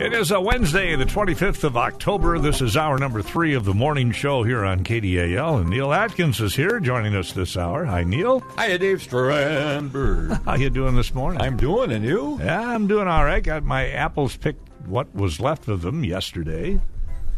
[0.00, 2.38] It is a Wednesday, the 25th of October.
[2.38, 6.40] This is hour number three of the morning show here on KDAL, and Neill Atkins
[6.40, 7.84] is here joining us this hour.
[7.84, 8.40] Hi, Neill.
[8.58, 10.42] Hiya, Dave Strandberg.
[10.46, 11.42] How you doing this morning?
[11.42, 12.38] I'm doing, and you?
[12.42, 13.42] Yeah, I'm doing all right.
[13.42, 16.80] Got my apples picked, what was left of them yesterday.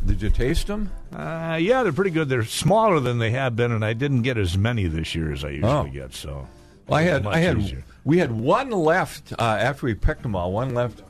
[0.06, 0.90] Did you taste them?
[1.12, 2.28] Uh, yeah, they're pretty good.
[2.28, 5.44] They're smaller than they have been, and I didn't get as many this year as
[5.44, 5.84] I usually Oh.
[5.92, 6.14] get.
[6.14, 6.46] So,
[6.86, 7.82] Well, I had, I had, easier.
[8.04, 10.52] we had one left uh, after we picked them all.
[10.52, 11.02] One left,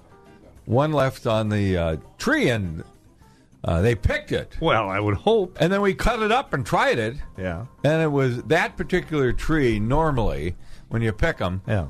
[0.64, 2.84] one left on the uh, tree, and
[3.64, 5.56] uh, they picked it, Well, I would hope.
[5.60, 9.32] and then we cut it up and tried it, Yeah, and it was that particular
[9.32, 9.78] tree.
[9.80, 10.56] Normally,
[10.88, 11.86] when you pick them, yeah,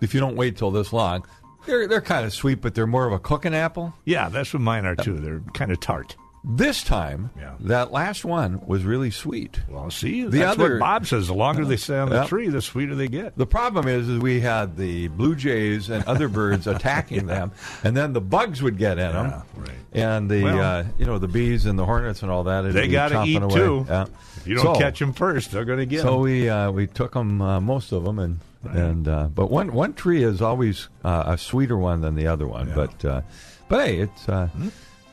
[0.00, 1.24] if you don't wait till this long,
[1.66, 3.92] they're they're kind of sweet, but they're more of a cooking apple.
[4.04, 4.28] yeah.
[4.28, 5.18] That's what mine are too.
[5.18, 6.16] They're kind of tart.
[6.48, 7.54] This time, Yeah.
[7.58, 9.58] that last one was really sweet.
[9.68, 11.26] Well, see, The that's other- what Bob says.
[11.26, 12.24] The longer they stay on the Yeah.
[12.26, 13.36] tree, the sweeter they get.
[13.36, 17.50] The problem is, is we had the blue jays and other birds attacking them,
[17.82, 19.70] and then the bugs would get in them, Yeah, right.
[19.92, 22.62] and the Well- uh, you know the bees and the hornets and all that.
[22.72, 23.52] They got to eat away.
[23.52, 23.86] too.
[23.88, 24.04] Yeah.
[24.36, 26.20] If you don't So- catch them first, they're going to get So 'em.
[26.20, 28.38] we uh, we took them uh, most of them, and
[28.70, 32.46] and uh, but one one tree is always uh, a sweeter one than the other
[32.46, 32.68] one.
[32.68, 32.74] Yeah.
[32.76, 33.20] But uh,
[33.68, 34.48] but hey, it's uh,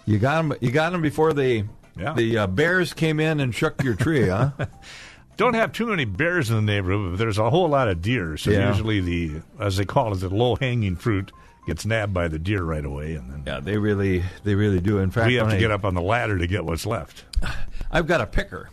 [0.06, 1.66] you got them you got them before the
[1.98, 2.14] Yeah.
[2.14, 4.52] the uh, bears came in and shook your tree, huh?
[5.38, 8.38] Don't have too many bears in the neighborhood, but there's a whole lot of deer.
[8.38, 8.70] So Yeah.
[8.70, 11.32] usually the, as they call it, the low hanging fruit
[11.66, 15.00] gets nabbed by the deer right away, and then yeah, they really they really do.
[15.00, 17.24] In fact, we have to I- get up on the ladder to get what's left.
[17.92, 18.70] I've got a picker.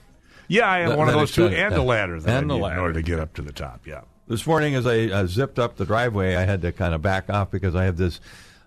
[0.49, 1.65] Yeah, I have That- one of those two, exciting.
[1.67, 3.53] and the ladder that And I the need in order to get up to the
[3.53, 3.87] top.
[3.87, 4.01] Yeah.
[4.27, 7.31] This morning, as I uh, zipped up the driveway, I had to kind of back
[7.31, 8.21] off because I have this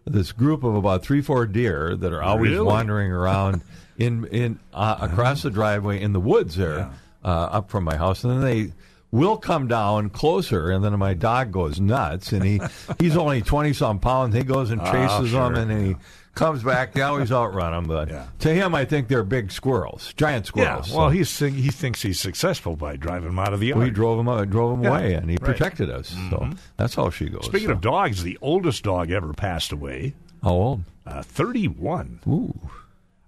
[0.06, 2.66] this group of about three, four deer that are always Really?
[2.66, 3.62] wandering around
[3.98, 6.90] in in uh, across the driveway in the woods there,
[7.24, 8.74] uh, up from my house, and then they
[9.12, 12.60] will come down closer, and then my dog goes nuts, and he
[13.00, 14.36] he's only twenty some pounds.
[14.36, 15.96] He goes and Ah, chases them, sure, and then he.
[16.36, 18.26] Comes back, they always outrun them, but Yeah.
[18.40, 20.82] to him, I think they're big squirrels, giant Yeah.
[20.82, 20.92] squirrels.
[20.92, 23.84] Well, So he's he thinks he's successful by driving them out of the yard.
[23.84, 25.42] we drove him, uh, drove him Yeah, away, and he right.
[25.42, 25.46] Mm-hmm.
[25.46, 26.16] protected us.
[26.32, 27.46] So that's how she goes.
[27.46, 27.74] Speaking so.
[27.74, 30.84] of dogs, the oldest dog ever passed away, how old?
[31.06, 32.20] uh, 31.
[32.28, 32.54] Ooh.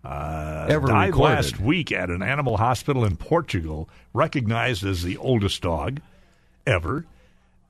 [0.04, 1.34] Uh, Ever died recorded.
[1.36, 6.00] last week at an animal hospital in Portugal, recognized as the oldest dog
[6.68, 7.06] ever.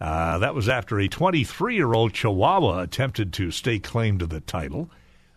[0.01, 4.41] Uh, that was after a 23 year old Chihuahua attempted to stake claim to the
[4.41, 4.89] title.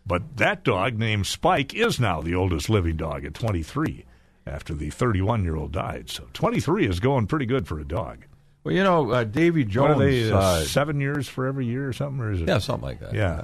[0.08, 4.06] But that dog, named Spike, is now the oldest living dog at 23
[4.46, 6.08] after the 31 year old died.
[6.08, 8.24] So 23 is going pretty good for a dog.
[8.64, 10.00] Well, you know, uh, Davy What Jones.
[10.00, 12.20] are they, uh, uh, seven years for every year or something?
[12.20, 12.48] Or is it?
[12.48, 13.14] yeah, something like that.
[13.14, 13.42] Yeah.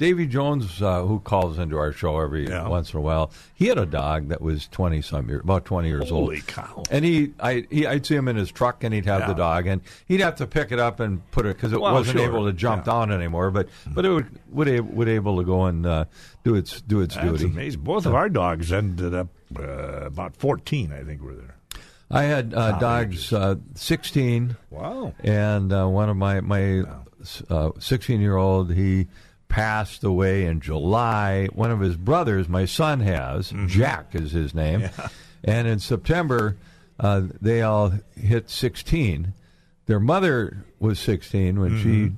[0.00, 2.66] Davy Jones, uh, who calls into our show every Yeah.
[2.66, 5.88] once in a while, he had a dog that was twenty some years, about twenty
[5.88, 6.24] years old.
[6.30, 6.82] Holy cow.
[6.90, 9.26] And he, I, he, I'd see him in his truck, and he'd have Yeah.
[9.28, 11.92] the dog, and he'd have to pick it up and put it because it Well,
[11.92, 12.26] wasn't sure.
[12.26, 12.92] able to jump Yeah.
[12.94, 13.50] down anymore.
[13.50, 16.06] But, but it would, would, would able to go and uh,
[16.44, 17.44] do its, do its That's duty.
[17.44, 17.82] amazing.
[17.82, 19.28] Both of our dogs ended up
[19.58, 21.56] uh, about 14, I think, were there.
[22.10, 24.56] I had uh, dogs uh, sixteen.
[24.70, 25.12] Wow.
[25.22, 26.82] and uh, one of my my
[27.78, 29.06] sixteen year old he
[29.50, 31.46] passed away in July.
[31.52, 34.88] One of his brothers, my son has Jack is his name,
[35.44, 36.56] and in September
[36.98, 39.34] uh, they all hit sixteen.
[39.86, 42.12] Their mother was sixteen when she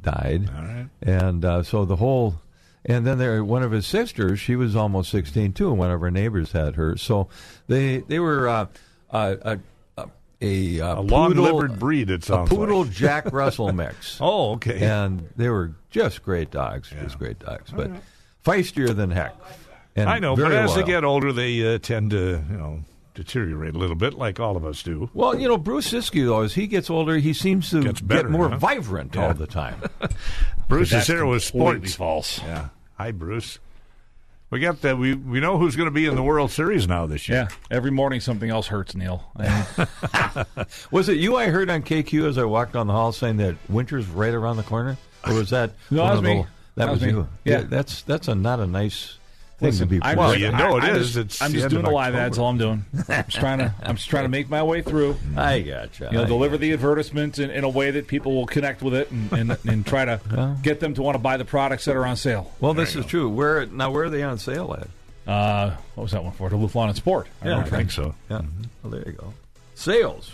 [0.00, 0.86] died, All right.
[1.02, 2.36] and uh, so the whole.
[2.84, 6.00] And then there, one of his sisters, she was almost sixteen too, and one of
[6.00, 6.96] her neighbors had her.
[6.96, 7.28] So
[7.68, 8.66] they they were uh,
[9.10, 9.58] uh, a
[10.42, 12.90] a, a, uh, A long-livered breed, it a poodle like.
[12.90, 14.18] Jack Russell mix.
[14.20, 14.80] Oh, okay.
[14.84, 17.90] and they were just great dogs, just great dogs, but
[18.44, 19.34] feistier than heck.
[19.94, 22.80] And I know, but very as they get older, they uh, tend to, you know,
[23.14, 25.10] deteriorate a little bit, like all of us do.
[25.12, 28.22] well, you know, Bruce Ciskie though, as he gets older, he seems to Gets better,
[28.22, 28.56] get more huh?
[28.56, 29.26] vibrant Yeah.
[29.28, 29.80] all the time.
[30.68, 31.94] Bruce That's is here with completely sports.
[31.96, 32.38] false.
[32.42, 32.68] Yeah.
[32.96, 33.58] Hi, Bruce.
[34.52, 34.98] We got that.
[34.98, 37.48] We we know who's going to be in the World Series now this year.
[37.50, 39.24] Yeah, every morning something else hurts, Neill.
[40.90, 43.56] Was it you I heard on KQ as I walked down the hall saying that
[43.70, 46.42] winter's right around the corner, or was that No, that was of the- me.
[46.74, 47.18] That, That was, was me.
[47.18, 47.28] you.
[47.44, 47.60] Yeah.
[47.62, 49.16] that's that's a not a nice
[49.62, 50.00] thing listen, to be.
[50.02, 51.14] I'm Well, you know it I, I'm is.
[51.14, 52.20] Just, It's I'm just doing of a live ad.
[52.20, 52.28] October.
[52.28, 52.84] That's all I'm doing.
[53.08, 53.74] I'm just trying to.
[53.82, 55.16] I'm just trying to make my way through.
[55.36, 56.08] I gotcha.
[56.10, 58.94] You know, I deliver the advertisement in, in a way that people will connect with
[58.94, 60.58] it and, and, and try to Well.
[60.62, 62.52] get them to want to buy the products that are on sale.
[62.60, 63.28] Well, this is true.
[63.28, 63.90] Where now?
[63.90, 64.88] Where are they on sale at?
[65.30, 66.48] Uh, what was that one for?
[66.48, 67.28] Duluth Lawn and Sport.
[67.40, 68.14] I don't think so.
[68.28, 68.42] Yeah.
[68.82, 69.32] Well, there you go.
[69.74, 70.32] Sales.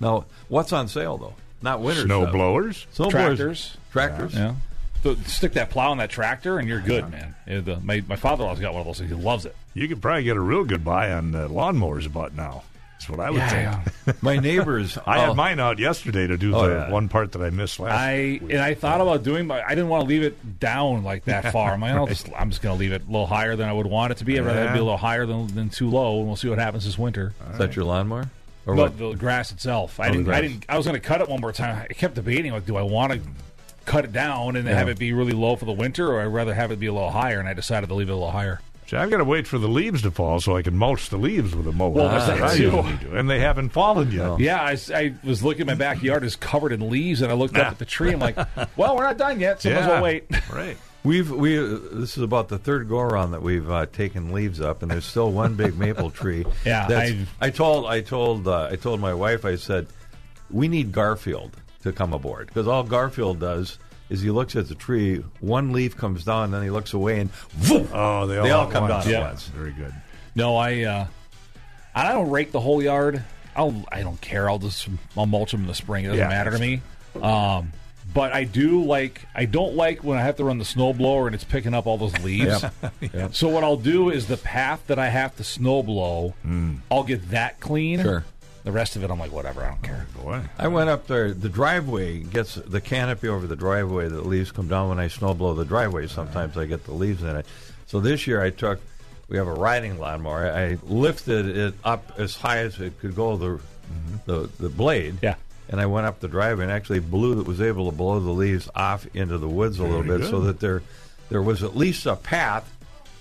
[0.00, 1.34] Now, what's on sale though?
[1.62, 2.32] Not winter Snow stuff.
[2.32, 2.86] blowers.
[2.96, 3.10] Snowblowers.
[3.10, 3.76] Tractors.
[3.92, 4.34] Tractors.
[4.34, 4.54] Yeah.
[5.02, 7.34] So stick that plow in that tractor, and you're good, man.
[7.46, 8.98] Yeah, the, my my father-in-law's got one of those.
[8.98, 9.56] He loves it.
[9.74, 12.64] You could probably get a real good buy on uh, lawnmowers about now.
[12.92, 14.22] That's what I would Yeah, think.
[14.22, 14.98] My neighbors.
[15.06, 16.90] I oh, had mine out yesterday to do Oh, the yeah.
[16.90, 17.98] one part that I missed last.
[17.98, 18.10] I
[18.50, 21.50] and I thought about doing, but I didn't want to leave it down like that
[21.50, 21.72] far.
[21.72, 23.72] I'm like, I'll just, I'm just going to leave it a little higher than I
[23.72, 24.38] would want it to be.
[24.38, 26.58] I'd rather it be a little higher than, than too low, and we'll see what
[26.58, 27.32] happens this winter.
[27.52, 28.28] Is that your lawnmower?
[28.66, 28.98] Or No, what?
[28.98, 29.98] the grass itself.
[29.98, 30.34] I the didn't.
[30.34, 30.66] I didn't.
[30.68, 31.86] I was going to cut it one more time.
[31.88, 33.20] I kept debating, like, do I want to
[33.84, 36.54] cut it down and have it be really low for the winter, or I'd rather
[36.54, 37.38] have it be a little higher?
[37.40, 38.60] And I decided to leave it a little higher.
[38.90, 41.16] See, I've got to wait for the leaves to fall so I can mulch the
[41.16, 41.90] leaves with a mower.
[41.90, 43.16] Well, there's That's that too.
[43.16, 44.40] And they haven't fallen yet.
[44.40, 45.62] Yeah, I, I, was looking.
[45.62, 48.12] At my backyard is covered in leaves, and I looked up at the tree.
[48.12, 48.36] I'm like,
[48.76, 49.62] well, we're not done yet.
[49.62, 50.24] So might as well wait.
[50.52, 50.76] right.
[51.04, 54.60] We've we uh, this is about the third go around that we've uh, taken leaves
[54.60, 56.44] up, and there's still one big maple tree.
[56.66, 59.86] Yeah, I've- I told I told uh, I told my wife I said
[60.50, 63.78] we need Garfield to come aboard because all Garfield does
[64.08, 67.32] is he looks at the tree, one leaf comes down, then he looks away, and
[67.60, 69.04] voom, Oh, they all, They all come once.
[69.04, 69.26] down at Yeah.
[69.28, 69.46] once.
[69.48, 69.94] Very good.
[70.34, 70.82] No, I.
[70.82, 71.06] Uh,
[71.94, 73.22] I don't rake the whole yard.
[73.56, 73.84] I'll.
[73.90, 74.48] I don't care.
[74.50, 74.88] I'll just.
[75.16, 76.04] I'll mulch them in the spring.
[76.04, 76.82] It doesn't Yeah, matter to me.
[77.20, 77.72] Um,
[78.14, 79.26] but I do like.
[79.34, 81.86] I don't like when I have to run the snow blower and it's picking up
[81.86, 82.64] all those leaves.
[83.32, 86.34] So what I'll do is the path that I have to snow blow,
[86.90, 88.00] I'll get that clean.
[88.02, 88.24] Sure.
[88.62, 89.64] The rest of it, I'm like, whatever.
[89.64, 90.06] I don't care.
[90.22, 90.42] Boy.
[90.58, 91.32] I went up there.
[91.32, 94.08] The driveway gets the canopy over the driveway.
[94.08, 96.08] The leaves come down when I snow blow the driveway.
[96.08, 97.46] Sometimes I get the leaves in it.
[97.86, 98.80] So this year I took.
[99.28, 100.50] We have a riding lawnmower.
[100.50, 103.36] I lifted it up as high as it could go.
[103.36, 104.16] The mm-hmm.
[104.26, 105.18] the the blade.
[105.22, 105.36] Yeah.
[105.68, 107.36] And I went up the driveway and actually blew.
[107.36, 110.28] That was able to blow the leaves off into the woods a little Very bit,
[110.28, 110.82] so that there
[111.30, 112.70] there was at least a path.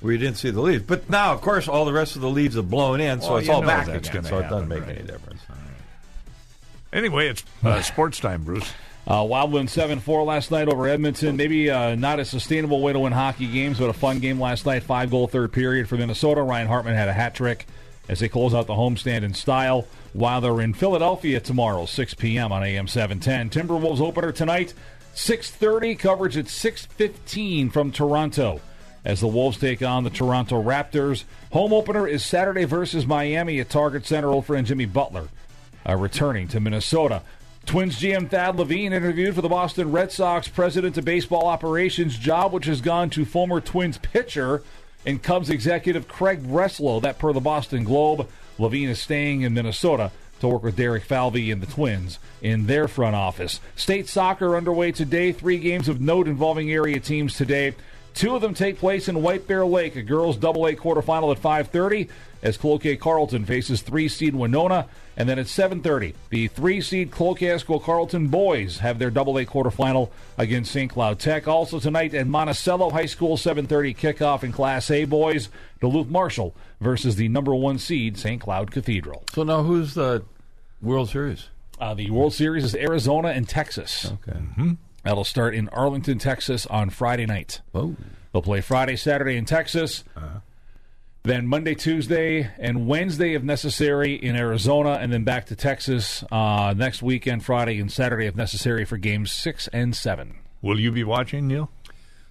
[0.01, 2.30] Where you didn't see the leaves, but now, of course, all the rest of the
[2.30, 4.22] leaves have blown in, so Well, it's all back that's again.
[4.24, 5.07] gonna So it doesn't happen, make any right.
[5.07, 5.42] difference.
[6.94, 8.72] Anyway, it's uh, sports time, Bruce.
[9.07, 11.36] Uh, Wild win 7 4 last night over Edmonton.
[11.36, 14.66] Maybe uh, not a sustainable way to win hockey games, but a fun game last
[14.66, 14.84] night.
[14.84, 16.42] Five goal third period for Minnesota.
[16.44, 17.66] Ryan Hartman had a hat trick
[18.07, 19.88] as they close out the homestand in style.
[20.13, 22.51] While they're in Philadelphia tomorrow, 6 p.m.
[22.51, 23.50] on AM 710.
[23.68, 24.74] Timberwolves opener tonight,
[25.16, 25.98] 6.30.
[26.00, 28.60] Coverage at 6.15 from Toronto
[29.09, 31.23] as the Wolves take on the Toronto Raptors.
[31.51, 34.27] Home opener is Saturday versus Miami at Target Center.
[34.27, 35.29] Old friend Jimmy Butler
[35.88, 37.23] uh, returning to Minnesota.
[37.65, 42.53] Twins GM Thad Levine interviewed for the Boston Red Sox president of baseball operations job,
[42.53, 44.61] which has gone to former Twins pitcher
[45.07, 47.01] and Cubs executive Craig Breslow.
[47.01, 48.29] That per the Boston Globe.
[48.59, 52.88] Levine is staying in Minnesota to work with Derek Falvey and the Twins in their
[52.88, 53.59] front office.
[53.75, 55.31] State soccer underway today.
[55.31, 57.73] Three games of note involving area teams today.
[58.13, 61.41] Two of them take place in White Bear Lake, a girls double A quarterfinal at
[61.41, 62.09] 5:30
[62.41, 67.59] as Cloquet Carlton faces three seed Winona, and then at 7:30 the three seed Cloquet
[67.83, 70.91] Carlton boys have their double A quarterfinal against St.
[70.91, 71.47] Cloud Tech.
[71.47, 75.50] Also tonight at Monticello High School 7:30 kickoff in Class A boys.
[75.81, 78.41] Duluth Marshall versus the number one seed St.
[78.41, 79.23] Cloud Cathedral.
[79.33, 80.23] So now, who's the
[80.81, 81.47] World Series?
[81.79, 84.12] Uh, the World Series is Arizona and Texas.
[84.27, 84.38] Okay.
[85.09, 87.61] That'll start in Arlington, Texas on Friday night.
[87.73, 87.95] Oh,
[88.31, 90.03] They'll play Friday, Saturday in Texas.
[91.23, 96.75] Then Monday, Tuesday, and Wednesday, if necessary, in Arizona, and then back to Texas uh,
[96.77, 100.35] next weekend, Friday and Saturday, if necessary, for games six and seven.
[100.61, 101.71] Will you be watching, Neill?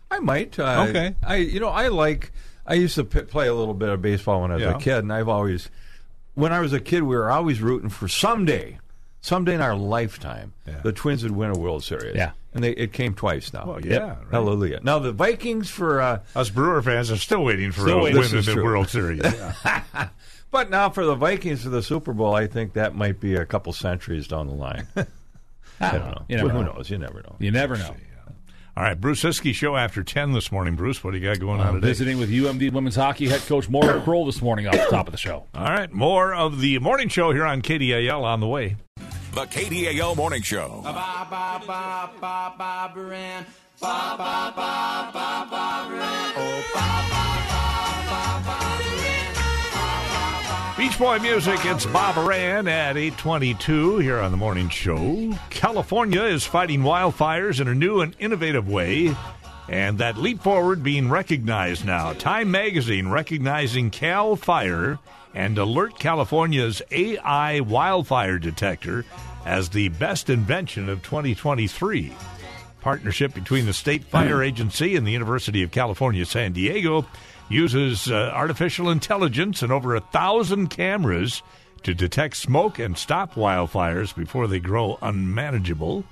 [0.09, 0.57] I might.
[0.57, 1.17] Uh, Okay.
[1.27, 2.31] I you know I like.
[2.65, 4.77] I used to p- play a little bit of baseball when I was Yeah.
[4.77, 5.69] a kid, and I've always,
[6.37, 8.79] when I was a kid, we were always rooting for someday,
[9.21, 10.79] someday in our lifetime, Yeah.
[10.85, 12.15] the Twins would win a World Series.
[12.15, 12.31] Yeah.
[12.55, 13.67] And they it came twice now.
[13.67, 14.17] Well, yeah, right.
[14.31, 14.81] Hallelujah.
[14.83, 16.01] Now the Vikings for.
[16.01, 18.21] Uh, Us Brewer fans are still waiting for Still a waiting.
[18.21, 18.65] win in the true.
[18.65, 19.21] World Series.
[20.51, 23.45] but now for the Vikings for the Super Bowl, I think that might be a
[23.45, 24.87] couple centuries down the line.
[25.81, 26.25] I don't know.
[26.29, 26.73] You never Who know.
[26.73, 26.91] knows?
[26.91, 27.37] You never know.
[27.39, 27.95] You never know.
[28.77, 30.77] All right, Bruce Ciskie show after 10 this morning.
[30.77, 31.89] Bruce, what do you got going on today?
[31.89, 35.13] Visiting with UMD women's hockey head coach Maura Crowell this morning off the top of
[35.13, 35.47] the show.
[35.53, 38.77] All right, more of the morning show here on KDAL on the way.
[39.39, 40.83] The KDAL Morning Show.
[40.85, 40.93] Oh.
[50.77, 55.33] Beach Boy music, it's Bob Aran at 822 here on the morning show.
[55.51, 59.15] California is fighting wildfires in a new and innovative way,
[59.69, 62.13] and that leap forward being recognized now.
[62.15, 64.99] Time Magazine recognizing Cal Fire
[65.35, 69.05] and Alert California's AI wildfire detector
[69.45, 72.13] as the best invention of 2023
[72.81, 77.07] partnership between the State Fire Agency and the University of California, San Diego,
[77.49, 81.43] uses uh, artificial intelligence and over a thousand cameras
[81.83, 86.05] to detect smoke and stop wildfires before they grow unmanageable.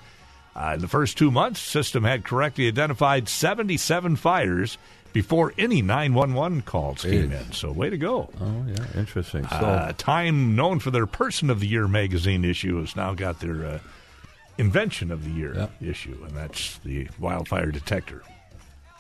[0.54, 4.78] Uh, in the first two months, system had correctly identified 77 fires
[5.16, 7.50] before any 911 calls came in.
[7.52, 8.28] So, way to go.
[8.38, 9.48] Oh yeah, interesting.
[9.48, 13.40] So Uh, Time, known for their Person of the Year magazine issue, has now got
[13.40, 13.78] their uh,
[14.58, 15.70] Invention of the Year Yep.
[15.82, 18.22] issue, and that's the wildfire detector.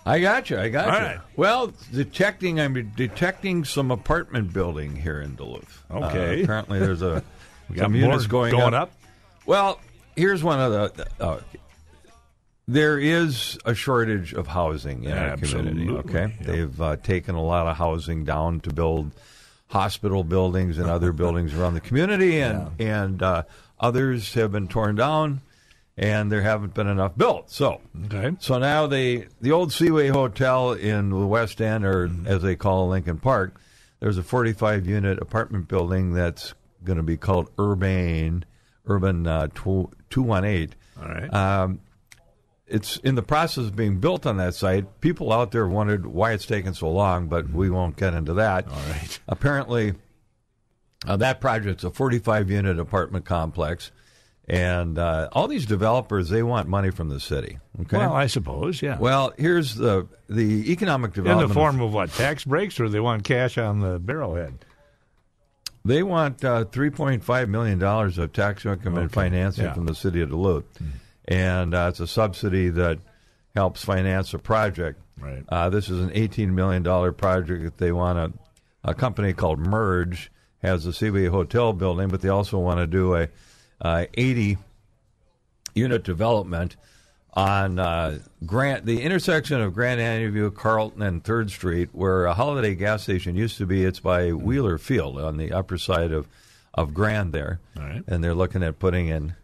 [0.06, 0.58] I got you.
[0.58, 1.04] I got All you.
[1.06, 1.18] right.
[1.36, 2.60] Well, detecting.
[2.60, 5.82] I'm detecting some apartment building here in Duluth.
[5.90, 6.40] Okay.
[6.40, 7.22] Uh, apparently, there's a
[7.68, 8.90] We got some units going, up.
[9.44, 9.80] Well,
[10.16, 11.06] here's one of the.
[11.20, 11.40] Uh,
[12.68, 15.88] there is a shortage of housing in our community.
[15.88, 16.46] Okay, yeah.
[16.46, 19.12] they've uh, taken a lot of housing down to build
[19.68, 23.42] hospital buildings and other buildings around the community, and and uh,
[23.78, 25.40] others have been torn down,
[25.96, 27.50] and there haven't been enough built.
[27.50, 27.80] So.
[28.06, 28.36] Okay.
[28.40, 32.88] So now they the old Seaway Hotel in the West End, or as they call
[32.88, 33.60] Lincoln Park,
[34.00, 36.54] there's a 45 unit apartment building that's
[36.84, 38.44] going to be called Urbane
[38.86, 40.74] Urban uh, 218.
[41.00, 41.34] All right.
[41.34, 41.80] Um,
[42.66, 45.00] it's in the process of being built on that site.
[45.00, 48.66] People out there wondered why it's taken so long, but we won't get into that.
[48.68, 49.18] All right.
[49.28, 49.94] Apparently,
[51.06, 53.92] uh, that project's a 45 unit apartment complex.
[54.48, 57.58] And uh, all these developers, they want money from the city.
[57.82, 57.98] Okay.
[57.98, 58.96] Well, I suppose, yeah.
[58.96, 62.12] Well, here's the the economic development in the form of what?
[62.12, 64.54] Tax breaks, or they want cash on the barrelhead?
[65.84, 69.72] they want uh, three point five million dollars of tax income and financing Yeah.
[69.74, 70.64] from the city of Duluth,
[71.28, 72.98] and uh, it's a subsidy that
[73.54, 75.00] helps finance a project.
[75.18, 75.44] Right.
[75.48, 79.58] Uh, this is an eighteen million dollar project that they want a, a company called
[79.58, 80.30] Merge
[80.62, 83.28] has a Seaway Hotel building, but they also want to do a
[83.80, 84.58] uh, eighty
[85.74, 86.76] unit development
[87.32, 92.74] on uh, Grant, the intersection of Grand Avenue, Carlton, and Third Street, where a Holiday
[92.74, 93.84] gas station used to be.
[93.84, 96.26] It's by Wheeler Field on the upper side of
[96.74, 98.02] of Grand there, right.
[98.06, 99.34] and they're looking at putting in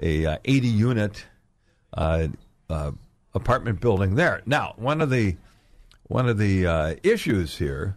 [0.00, 1.26] a uh, 80 unit
[1.94, 2.28] uh,
[2.70, 2.92] uh,
[3.34, 4.42] apartment building there.
[4.46, 5.36] Now, one of the
[6.04, 7.96] one of the uh, issues here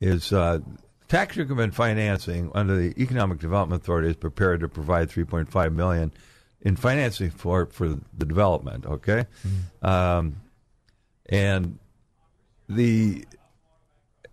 [0.00, 0.60] is uh,
[1.08, 6.12] tax increment financing under the Economic Development Authority is prepared to provide 3.5 million
[6.60, 8.84] in financing for for the development.
[8.86, 9.26] Okay,
[9.82, 10.36] um,
[11.26, 11.78] and
[12.68, 13.24] the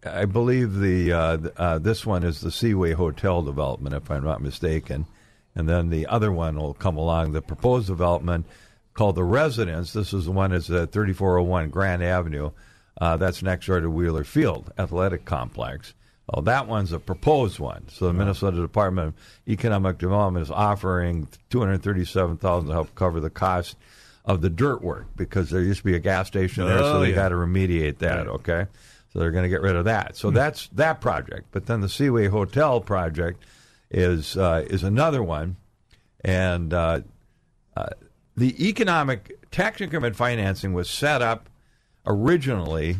[0.05, 4.24] I believe the uh, th- uh, this one is the Seaway Hotel development, if I'm
[4.24, 5.05] not mistaken,
[5.55, 7.31] and then the other one will come along.
[7.31, 8.45] The proposed development
[8.93, 9.93] called the Residence.
[9.93, 12.51] This is the one that's at 3401 Grand Avenue.
[13.00, 15.93] Uh, that's next door to Wheeler Field Athletic Complex.
[16.33, 17.85] Well, that one's a proposed one.
[17.89, 19.13] So the Minnesota Department of
[19.47, 23.75] Economic Development is offering 237000 to help cover the cost
[24.24, 27.00] of the dirt work because there used to be a gas station there, so Oh,
[27.01, 27.15] they yeah.
[27.15, 28.27] got to remediate that.
[28.27, 28.65] Okay,
[29.13, 30.15] so they're going to get rid of that.
[30.17, 31.47] So that's that project.
[31.51, 33.43] But then the Seaway Hotel project
[33.95, 35.55] is uh, is another one,
[36.23, 36.99] and uh,
[37.77, 37.87] uh,
[38.35, 41.49] the economic tax increment financing was set up
[42.05, 42.97] originally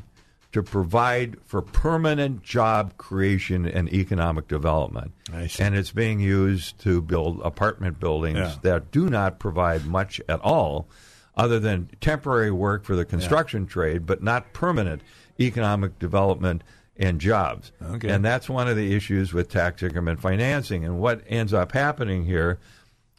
[0.54, 5.12] to provide for permanent job creation and economic development.
[5.60, 8.56] And it's being used to build apartment buildings Yeah.
[8.62, 10.88] that do not provide much at all
[11.36, 15.02] other than temporary work for the construction trade, but not permanent
[15.42, 16.64] economic development
[16.98, 17.72] and jobs.
[17.82, 18.10] Okay.
[18.10, 20.86] And that's one of the issues with tax increment financing.
[20.86, 22.58] And what ends up happening here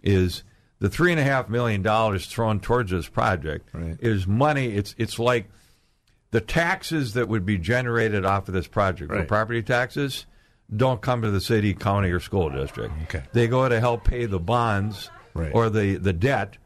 [0.03, 0.43] is
[0.79, 3.97] the three and a half million dollars thrown towards this project Right.
[4.01, 4.69] is money.
[4.75, 5.49] It's it's like
[6.31, 9.29] the taxes that would be generated off of this project Right.
[9.29, 10.27] property taxes
[10.75, 12.93] don't come to the city, county, or school district.
[13.05, 13.23] Okay.
[13.33, 15.53] They go to help pay the bonds Right.
[15.55, 16.57] or the, the debt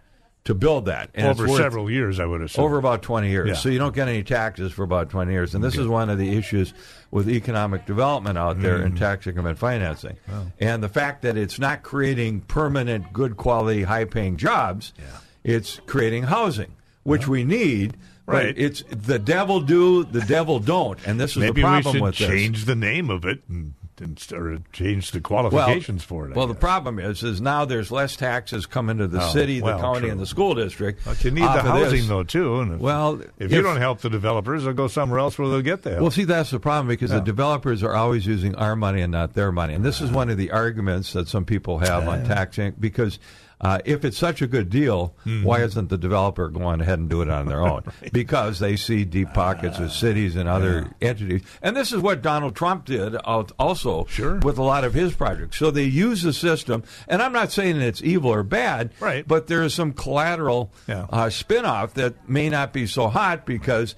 [0.45, 1.11] to build that.
[1.15, 2.65] And Over several years, I would assume.
[2.65, 3.49] over about 20 years.
[3.49, 3.55] Yeah.
[3.55, 5.55] So you don't get any taxes for about 20 years.
[5.55, 6.73] And this is one of the issues
[7.11, 8.87] with economic development out there Mm.
[8.87, 10.17] in tax increment financing.
[10.59, 15.05] And the fact that it's not creating permanent, good quality, high paying jobs, yeah.
[15.45, 17.97] it's creating housing, which we need.
[18.27, 18.55] Right.
[18.55, 20.99] But it's the devil do, the devil don't.
[21.05, 22.29] And this is Maybe the we problem should with this.
[22.29, 26.33] change the name of it and, and or change the well, qualifications for it.
[26.33, 29.59] I well, the problem is, is now there's less taxes coming to the Oh, city,
[29.59, 30.11] the well, county, true.
[30.11, 31.05] and the school district.
[31.05, 32.09] But you need the housing this.
[32.09, 32.61] though too.
[32.61, 35.49] And if, Well, if, you if- don't help the developers, they'll go somewhere else where
[35.49, 36.03] they'll get the help.
[36.03, 39.35] Well, see, that's the problem because the developers are always using our money and not
[39.35, 39.75] their money.
[39.75, 43.19] And this is one of the arguments that some people have on taxing because
[43.61, 45.45] uh, if it's such a good deal, Mm-hmm.
[45.45, 47.83] why isn't the developer going ahead and do it on their own?
[48.13, 51.43] Because they see deep pockets of cities and other entities.
[51.63, 54.37] And this is what Donald Trump did also Sure.
[54.39, 55.57] with a lot of his projects.
[55.59, 56.83] So they use the system.
[57.09, 59.27] And I'm not saying it's evil or bad, Right.
[59.27, 61.07] but there is some collateral Yeah.
[61.11, 63.95] uh, spinoff that may not be so hot because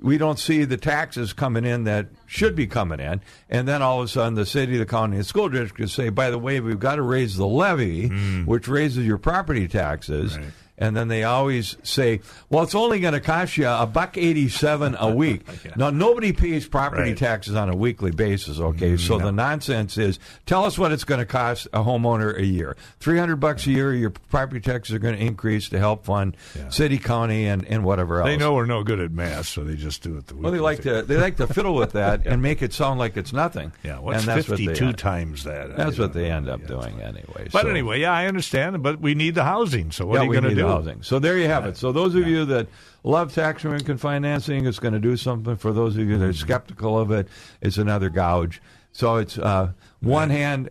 [0.00, 4.00] we don't see the taxes coming in that should be coming in, and then all
[4.00, 6.38] of a sudden the city, the county, and the school district could say, "By the
[6.38, 8.44] way, we've got to raise the levy, hmm.
[8.44, 10.46] which raises your property taxes." Right.
[10.78, 14.96] And then they always say, "Well, it's only going to cost you a buck eighty-seven
[14.98, 15.42] a week."
[15.76, 17.16] Now, nobody pays property Right.
[17.16, 18.58] taxes on a weekly basis.
[18.60, 22.36] Okay, mm, so the nonsense is, tell us what it's going to cost a homeowner
[22.38, 22.76] a year.
[23.00, 23.94] Three hundred bucks a year.
[23.94, 26.36] Your property taxes are going to increase to help fund
[26.68, 28.26] city, county, and, and whatever else.
[28.28, 30.58] They know we're no good at math, so they just do it the Well, they
[30.60, 30.92] like thing.
[30.92, 33.72] to they like to fiddle with that and make it sound like it's nothing.
[33.82, 35.74] Yeah, what's and that's what 52 end- times that?
[35.74, 37.48] That's what they end up Yeah, doing anyway.
[37.50, 38.82] But so- anyway, yeah, I understand.
[38.82, 39.90] But we need the housing.
[39.90, 40.65] So what yeah, are you we going to do?
[40.68, 41.02] Housing.
[41.02, 41.76] So there you have it.
[41.76, 42.68] So those of you that
[43.04, 45.56] love tax income financing, it's going to do something.
[45.56, 47.28] For those of you that are skeptical of it,
[47.60, 48.60] it's another gouge.
[48.92, 50.70] So it's uh, one hand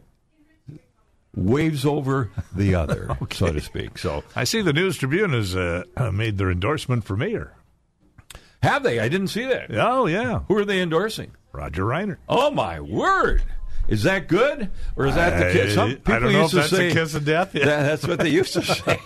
[1.35, 3.97] waves over the other, so to speak.
[3.97, 5.83] So I see the News Tribune has uh,
[6.13, 7.53] made their endorsement for mayor.
[8.63, 8.99] have they?
[8.99, 9.69] I didn't see that.
[9.71, 11.31] Oh yeah, Who are they endorsing?
[11.51, 12.17] Roger Reinert.
[12.27, 13.43] Oh my word!
[13.87, 15.73] Is that good, or is that the I- kiss?
[15.75, 17.51] Some I people don't know used if to that's say a kiss of death.
[17.53, 18.99] That- that's what they used to say.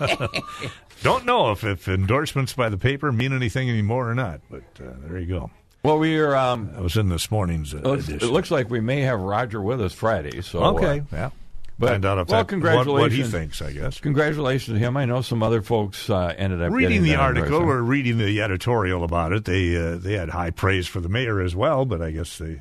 [1.04, 4.42] Don't know if, if endorsements by the paper mean anything anymore or not.
[4.50, 5.52] But uh, there you go.
[5.84, 6.36] well, we are.
[6.36, 9.82] Um, That was in this morning's uh, it looks like we may have Roger with
[9.82, 10.42] us Friday.
[10.42, 11.04] So uh, okay.
[11.12, 11.30] yeah.
[11.78, 13.32] but- Find out if well, that, what, what he congratulations.
[13.32, 13.62] thinks.
[13.62, 14.00] I guess.
[14.02, 14.98] Congratulations to him.
[14.98, 19.04] I know some other folks uh, ended up reading the article or reading the editorial
[19.06, 22.12] about it, they uh, they had high praise for the mayor as well, but I
[22.12, 22.60] guess they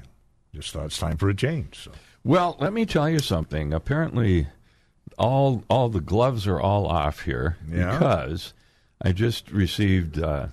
[0.55, 1.77] just thought it's time for a change.
[1.83, 1.91] So
[2.29, 3.73] Well, let me tell you something.
[3.73, 4.49] Apparently,
[5.19, 7.93] all all the gloves are all off here Yeah.
[7.99, 8.53] because
[9.01, 10.49] I just received uh,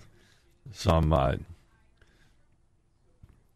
[0.71, 1.35] some uh,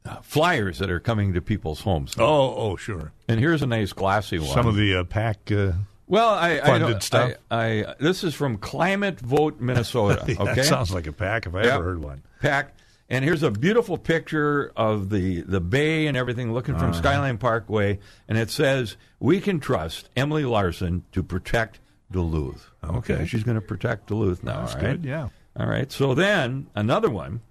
[0.05, 2.13] uh, flyers that are coming to people's homes.
[2.19, 4.49] oh oh sure, And here's a nice glassy one.
[4.49, 5.49] some of the uh, pack.
[5.49, 5.71] Uh,
[6.07, 7.31] well, I, I funded don't- stuff.
[7.49, 10.25] I, I this is from Climate Vote Minnesota.
[10.27, 11.73] yeah, Okay, that sounds like a pack if I Yep.
[11.73, 12.23] ever heard one.
[12.41, 12.75] pack.
[13.09, 16.99] And here's a beautiful picture of the, the bay and everything looking from Uh-huh.
[17.01, 17.99] Skyline Parkway.
[18.27, 21.79] And it says, We can trust Emily Larson to protect
[22.11, 22.69] Duluth.
[22.83, 23.25] Okay.
[23.25, 24.61] She's going to protect Duluth now.
[24.61, 25.01] That's all right?
[25.01, 25.29] good, yeah.
[25.59, 25.91] All right.
[25.91, 27.41] So then another one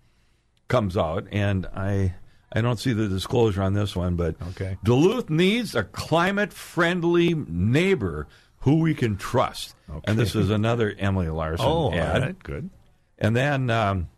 [0.69, 2.15] comes out, and I.
[2.51, 4.79] I don't see the disclosure on this one, but Okay.
[4.83, 8.27] Duluth needs a climate friendly neighbor
[8.61, 9.75] who we can trust.
[9.91, 10.01] Okay.
[10.07, 12.15] And this is another Emily Larson Oh, ad.
[12.15, 12.71] all right, good.
[13.19, 14.09] And then um,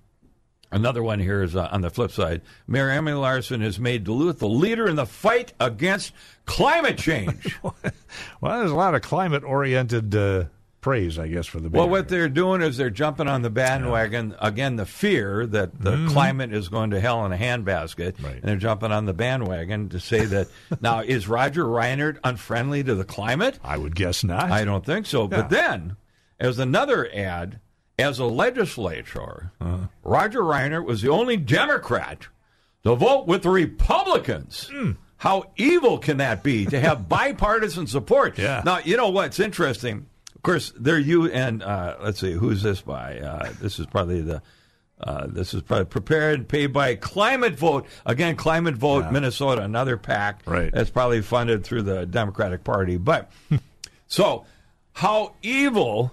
[0.72, 2.42] another one here is uh, on the flip side.
[2.66, 6.12] Mayor Emily Larson has made Duluth the leader in the fight against
[6.46, 7.58] climate change.
[8.40, 10.44] Well, there's a lot of climate oriented uh,
[10.80, 11.90] praise, I guess, for the well, mayor.
[11.90, 14.74] what they're doing is they're jumping on the bandwagon again.
[14.76, 18.24] The fear that the climate is going to hell in a handbasket, Mm-hmm.
[18.26, 18.34] Right.
[18.36, 20.48] and they're jumping on the bandwagon to say that
[20.80, 23.58] now is Roger Reinert unfriendly to the climate?
[23.62, 24.50] I would guess not.
[24.50, 25.28] I don't think so.
[25.28, 25.96] But then,
[26.40, 27.60] as another ad,
[28.02, 29.86] as a legislator, Uh-huh.
[30.02, 32.28] Roger Reinert was the only Democrat
[32.84, 34.68] to vote with the Republicans.
[34.72, 34.92] Hmm.
[35.18, 38.38] How evil can that be to have bipartisan support?
[38.38, 38.62] Yeah.
[38.64, 40.06] Now, you know what's interesting?
[40.34, 43.18] Of course, they're you and uh, let's see, who's this by?
[43.18, 44.40] Uh, this is probably the.
[45.02, 47.86] Uh, this is probably prepared and paid by Climate Vote.
[48.04, 50.70] Again, Climate Vote Minnesota, another PAC Right.
[50.70, 52.98] that's probably funded through the Democratic Party.
[52.98, 53.30] But
[54.08, 54.44] so,
[54.92, 56.12] how evil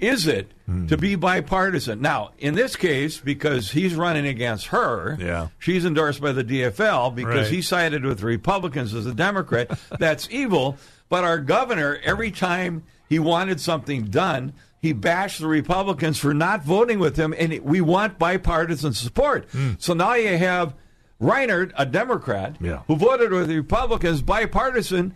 [0.00, 0.86] is it Hmm.
[0.86, 2.00] to be bipartisan?
[2.00, 5.48] Now, in this case, because he's running against her, Yeah.
[5.58, 7.46] she's endorsed by the DFL because Right.
[7.54, 9.70] he sided with the Republicans as a Democrat.
[9.98, 10.76] That's evil.
[11.08, 16.64] But our governor, every time he wanted something done, he bashed the Republicans for not
[16.64, 19.46] voting with him, and we want bipartisan support.
[19.52, 19.72] Hmm.
[19.78, 20.74] So now you have
[21.20, 22.78] Reinert, a Democrat, Yeah.
[22.86, 25.12] who voted with the Republicans, bipartisan.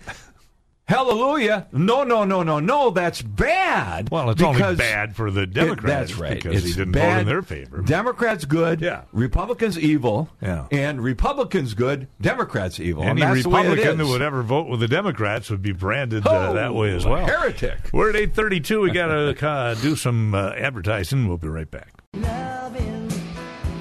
[0.87, 1.67] Hallelujah!
[1.73, 2.91] No, no, no, no, no.
[2.91, 4.11] That's bad.
[4.11, 6.35] well, it's only bad for the it- Democrats that's right.
[6.35, 7.15] because it's he didn't bad.
[7.15, 7.81] vote in their favor.
[7.81, 8.83] Democrats good.
[8.83, 9.05] Yeah.
[9.13, 10.29] Republicans evil.
[10.43, 10.67] Yeah.
[10.71, 12.09] And Republicans good.
[12.21, 13.03] Democrats evil.
[13.03, 14.07] Any and that's the way it Republican is.
[14.07, 17.07] who would ever vote with the Democrats would be branded uh, Oh, that way as
[17.07, 17.25] well.
[17.27, 17.79] heretic.
[17.91, 18.81] We're at 832.
[18.83, 21.27] We got to uh, do some uh, advertising.
[21.29, 21.95] We'll be right back.
[22.13, 23.09] Loving,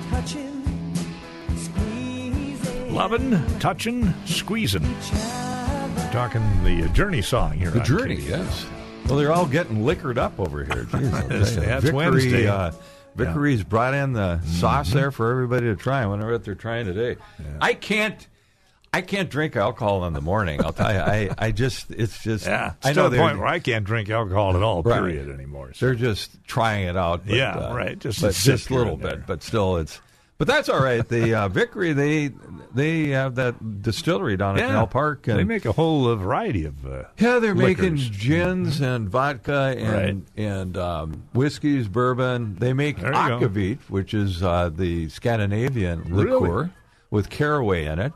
[0.09, 0.95] touching,
[1.57, 2.95] squeezing.
[2.95, 4.95] Loving, touching, squeezing.
[6.13, 7.71] Talking the uh, Journey song here.
[7.71, 8.67] The journey, yes.
[9.07, 10.83] Well, they're all getting liquored up over here.
[10.83, 11.67] Jeez, I'll tell you.
[11.67, 12.47] Yeah, it's Vikre, Wednesday.
[12.47, 12.71] Uh,
[13.17, 16.03] Vikre's brought in the sauce there for everybody to try.
[16.03, 17.19] I wonder what they're trying today.
[17.59, 18.27] I can't.
[18.93, 20.63] I can't drink alcohol in the morning.
[20.63, 20.99] I'll tell you.
[20.99, 21.89] I, I just.
[21.89, 22.45] It's just.
[22.45, 25.73] Yeah, I know to the point where I can't drink alcohol at all, period, anymore.
[25.73, 25.87] So.
[25.87, 27.25] They're just trying it out.
[27.25, 29.25] But, Yeah, uh, right, just but just a little bit.
[29.25, 29.99] But still, it's.
[30.43, 31.07] But that's all right.
[31.07, 32.31] The uh, Vikre, they
[32.73, 36.65] they have that distillery down at Canal Park, and they make a whole uh, variety
[36.65, 36.85] of.
[36.85, 40.45] Uh, yeah, they're making gins and vodka and Right.
[40.45, 42.55] and um, whiskeys, bourbon.
[42.59, 46.31] They make akavit, which is uh, the Scandinavian Really?
[46.33, 46.71] liqueur
[47.09, 48.11] with caraway in it.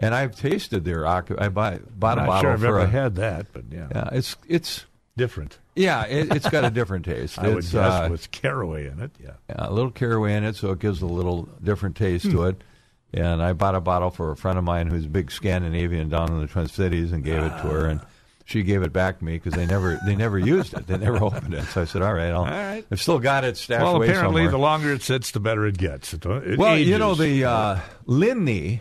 [0.00, 1.40] And I've tasted their akavit.
[1.40, 3.86] I buy, bought a bottle sure I've for ever a, had that, but yeah.
[3.94, 4.84] yeah, it's it's
[5.18, 5.58] different.
[5.74, 7.38] Yeah, it, it's got a different taste.
[7.42, 9.10] I would guess uh, with caraway in it.
[9.22, 9.32] Yeah.
[9.50, 12.30] a little caraway in it, so it gives a little different taste Hmm.
[12.32, 12.64] to it.
[13.12, 16.30] And I bought a bottle for a friend of mine who's a big Scandinavian down
[16.32, 18.00] in the Twin Cities, and gave it to her, and
[18.44, 21.16] she gave it back to me because they never they never used it, they never
[21.24, 21.64] opened it.
[21.64, 22.84] So I said, "All right, I'll, All right.
[22.90, 25.66] I've still got it stashed Well, away apparently, somewhere." the longer it sits, the better
[25.66, 26.12] it gets.
[26.12, 28.80] It, it well, you know the uh, Linie,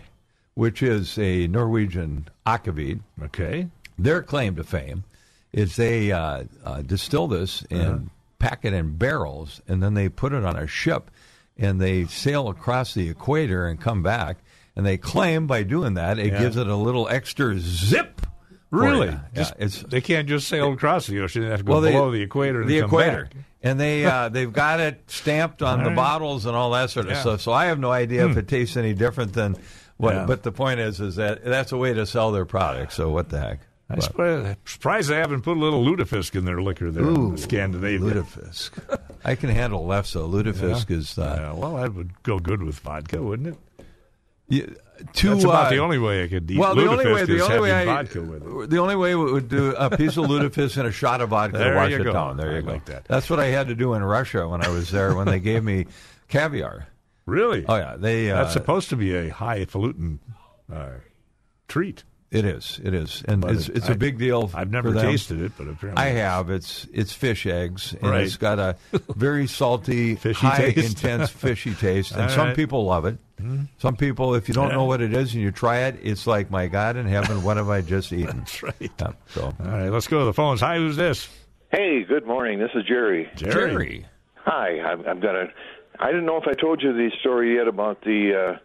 [0.56, 3.67] which is a Norwegian akavit, okay.
[3.97, 5.06] their claim to fame
[5.57, 7.97] is they uh, uh, distill this and Uh-huh.
[8.39, 11.09] pack it in barrels, and then they put it on a ship,
[11.57, 14.37] and they sail across the equator and come back.
[14.75, 16.39] And they claim by doing that it Yeah.
[16.39, 18.21] gives it a little extra zip.
[18.69, 19.07] Really?
[19.07, 21.41] Yeah, Just- it's They can't just sail across the ocean.
[21.41, 23.23] They have to go well, they- below the equator and the come equator.
[23.23, 23.43] back.
[23.63, 25.95] And they uh, they've got it stamped on All the right.
[25.95, 27.17] bottles and all that sort of Yeah.
[27.17, 27.21] Hmm.
[27.29, 27.41] stuff.
[27.41, 29.55] So I have no idea if it tastes any different than
[29.97, 30.13] what.
[30.13, 30.25] Yeah.
[30.27, 32.93] But the point is, is that that's a way to sell their product.
[32.93, 33.61] So what the heck?
[33.89, 37.38] I'm surprised, surprised they haven't put a little lutefisk in their liquor there Ooh, in
[37.38, 38.00] Scandinavia.
[38.00, 38.71] Lutefisk.
[39.23, 40.15] I can handle lefse.
[40.30, 43.86] Lutefisk is uh, Yeah, well, that would go good with vodka, wouldn't it?
[44.50, 44.65] yeah,
[45.13, 45.30] two.
[45.32, 47.60] That's about uh, the only way I could eat Well, the only way, the only
[47.62, 48.69] way, I, vodka with it.
[48.69, 51.58] the only way we would do a piece of lutefisk and a shot of vodka
[51.58, 52.12] There to wash it go.
[52.13, 52.36] down.
[52.38, 52.71] There I you go.
[52.71, 53.06] like that.
[53.06, 55.15] That's what I had to do in Russia when I was there.
[55.15, 55.86] When they gave me
[56.28, 56.88] caviar.
[57.26, 57.65] Really?
[57.67, 58.32] Oh yeah, they.
[58.32, 60.19] Uh, That's supposed to be a highfalutin
[60.73, 60.89] uh,
[61.67, 62.04] treat.
[62.29, 62.81] It is.
[62.83, 64.51] It is, and But it's it- it's I- a big deal.
[64.53, 65.05] I've for never them.
[65.05, 66.49] tasted it, but apparently I have.
[66.49, 68.23] It's it's fish eggs, and Right.
[68.25, 68.75] it's got a
[69.15, 71.01] very salty, Fishy high taste.
[71.03, 72.49] intense fishy taste, and All some right.
[72.49, 72.55] Hmm.
[72.55, 73.17] people love it.
[73.77, 74.75] Some people, if you don't Yeah.
[74.77, 77.57] know what it is and you try it, it's like, my God in heaven, what
[77.57, 78.39] have I just eaten?
[78.39, 78.73] That's right.
[78.79, 80.59] Yeah, so, All right, let's go to the phones.
[80.61, 81.29] Hi, who's this?
[81.71, 82.57] Hey, good morning.
[82.59, 83.29] This is Jerry.
[83.35, 84.05] Jerry,
[84.43, 85.49] Hi, I've, I've got a.
[85.99, 88.57] I didn't know if I told you the story yet about the uh,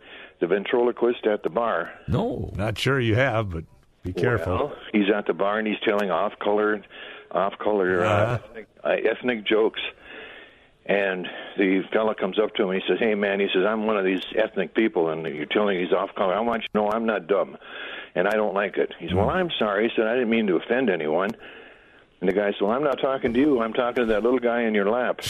[0.43, 1.91] the ventriloquist at the bar.
[2.09, 3.65] no, Not sure you have, but
[4.03, 4.55] be careful.
[4.57, 6.83] Well, he's at the bar and he's telling off color,
[7.31, 8.39] off color uh, Uh-huh.
[8.45, 9.81] ethnic, uh, ethnic jokes.
[10.85, 13.87] And the fella comes up to him and he says, "Hey man," he says, "I'm
[13.87, 16.35] one of these ethnic people, and you're telling me he's off color.
[16.35, 17.57] I want you to know I'm not dumb,
[18.17, 20.49] and I don't like it." He said, "Well, I'm sorry." He said, "I didn't mean
[20.49, 21.31] to offend anyone."
[22.23, 23.61] And the guy said, "Well, I'm not talking to you.
[23.61, 25.21] I'm talking to that little guy in your lap."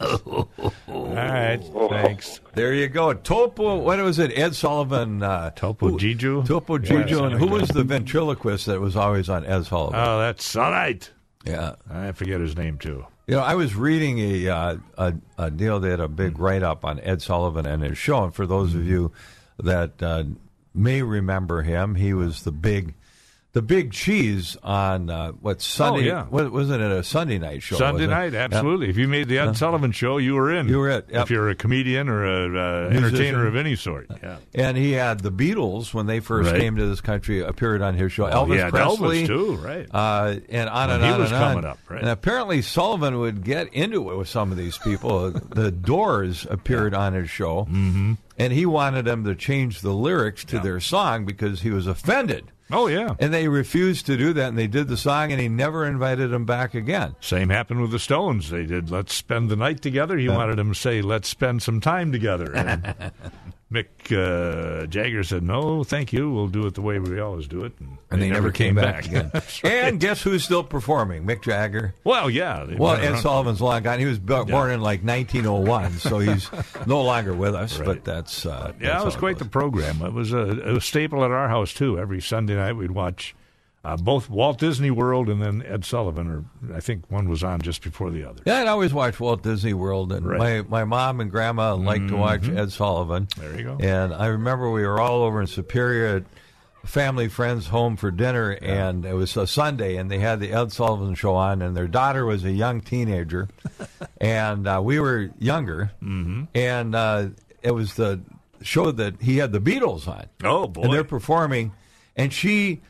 [0.00, 0.48] All
[0.86, 1.88] right, Oh.
[1.88, 2.40] thanks.
[2.54, 3.14] there you go.
[3.14, 4.36] Topo, what was it?
[4.38, 5.22] Ed Sullivan.
[5.22, 6.44] Uh, Topo who- Gigio?
[6.46, 9.98] Topo Yeah, and who was the ventriloquist that was always on Ed Sullivan?
[9.98, 11.10] Oh, that's all right.
[11.46, 11.76] yeah.
[11.90, 13.06] I forget his name too.
[13.26, 15.80] You know, I was reading a uh, a, a deal.
[15.80, 18.24] They had a big write up on Ed Sullivan and his show.
[18.24, 19.10] And for those of you
[19.58, 20.24] that uh,
[20.74, 22.92] may remember him, he was the big
[23.56, 26.00] the big cheese on uh, what Sunday?
[26.00, 26.24] Oh, yeah.
[26.24, 27.76] What, wasn't it a Sunday night show?
[27.76, 28.10] Sunday was it?
[28.10, 28.90] night, absolutely.
[28.90, 30.68] If you made the Ed Sullivan Show, you were in.
[30.68, 31.22] You were it, yep.
[31.22, 34.10] If you're a comedian or a uh, entertainer of any sort.
[34.22, 34.36] Yeah.
[34.54, 36.60] And he had the Beatles when they first Right.
[36.60, 38.26] came to this country appeared on his show.
[38.26, 39.86] Oh, Elvis yeah, Presley Elvis too, right?
[39.90, 41.48] Uh, and on When and he on was and on.
[41.54, 42.00] coming up, right.
[42.00, 45.30] And apparently Sullivan would get into it with some of these people.
[45.54, 48.12] the Doors appeared on his show, mm-hmm.
[48.38, 52.52] and he wanted them to change the lyrics to their song because he was offended.
[52.70, 53.14] Oh yeah.
[53.18, 56.30] And they refused to do that, and they did the song, and he never invited
[56.30, 57.16] them back again.
[57.20, 58.50] Same happened with the Stones.
[58.50, 61.62] They did "Let's spend the night together." He uh, wanted them to say "Let's spend
[61.62, 62.52] some time together."
[63.68, 66.30] And Mick uh, Jagger said, "No, thank you.
[66.30, 69.06] We'll do it the way we always do it." And, And they, never came, back,
[69.06, 69.30] again.
[69.34, 69.64] Right.
[69.64, 71.24] And guess who's still performing?
[71.26, 71.94] Mick Jagger.
[72.04, 72.64] well, yeah.
[72.64, 73.98] they Well, went Ed Sullivan's long gone.
[73.98, 76.48] He was bu- born in like 1901, so he's
[76.86, 77.78] no longer with us.
[77.78, 77.86] Right.
[77.86, 80.00] But that's uh, Yeah, that's it was how quite the program.
[80.02, 81.98] It was a, a staple at our house too.
[81.98, 83.34] Every Sunday night we'd watch
[83.86, 87.60] uh, both Walt Disney World and then Ed Sullivan, or I think one was on
[87.60, 88.42] just before the other.
[88.44, 90.40] Yeah, I'd always watch Walt Disney World, and Right.
[90.40, 90.70] Mm-hmm.
[90.70, 93.28] my, my mom and grandma liked to watch Ed Sullivan.
[93.36, 93.78] There you go.
[93.78, 96.24] And I remember we were all over in Superior at
[96.84, 100.72] family friends home for dinner, and it was a Sunday, and they had the Ed
[100.72, 103.48] Sullivan show on, and their daughter was a young teenager,
[104.20, 106.44] and uh, we were younger, mm-hmm.
[106.56, 107.28] and uh,
[107.62, 108.20] it was the
[108.62, 110.26] show that he had the Beatles on.
[110.42, 110.82] Oh, boy.
[110.82, 111.72] And they're performing,
[112.16, 112.80] and she.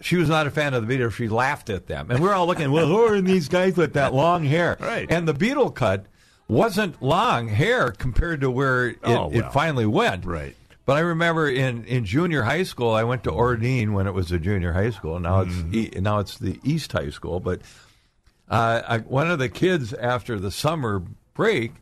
[0.00, 1.12] She was not a fan of the Beatles.
[1.12, 2.70] She laughed at them, and we're all looking.
[2.70, 4.76] Well, who are these guys with that long hair?
[4.80, 5.10] Right.
[5.10, 6.06] And the Beatle cut
[6.48, 10.24] wasn't long hair compared to where it, Oh, it finally went.
[10.24, 10.54] Right.
[10.86, 14.30] But I remember in, in junior high school, I went to Ordean when it was
[14.30, 15.18] a junior high school.
[15.18, 15.74] Now it's Mm-hmm.
[15.74, 17.40] e, now it's the East High School.
[17.40, 17.62] But
[18.50, 21.72] uh, I, one of the kids after the summer break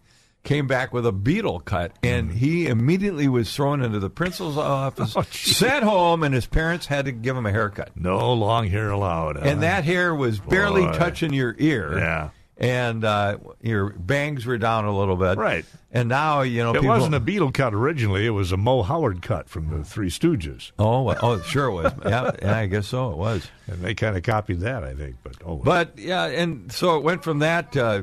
[0.45, 2.35] came back with a Beatle cut, and Mm.
[2.35, 7.05] he immediately was thrown into the principal's office, Oh, sent home, and his parents had
[7.05, 7.91] to give him a haircut.
[7.95, 9.37] No long hair allowed.
[9.37, 9.43] huh?
[9.45, 11.97] And that hair was barely touching your ear.
[11.99, 12.29] Yeah.
[12.59, 15.65] and uh, your bangs were down a little bit, Right.
[15.95, 18.25] And now you know It people, wasn't a Beatle cut originally.
[18.27, 21.93] It was a Moe Howard cut from the Three Stooges, Oh, oh, sure it was.
[22.05, 23.11] Yeah, yeah, I guess so.
[23.11, 23.47] It was.
[23.69, 25.17] and they kind of copied that, I think.
[25.23, 25.65] But oh, well.
[25.65, 28.03] But yeah, and so it went from that uh,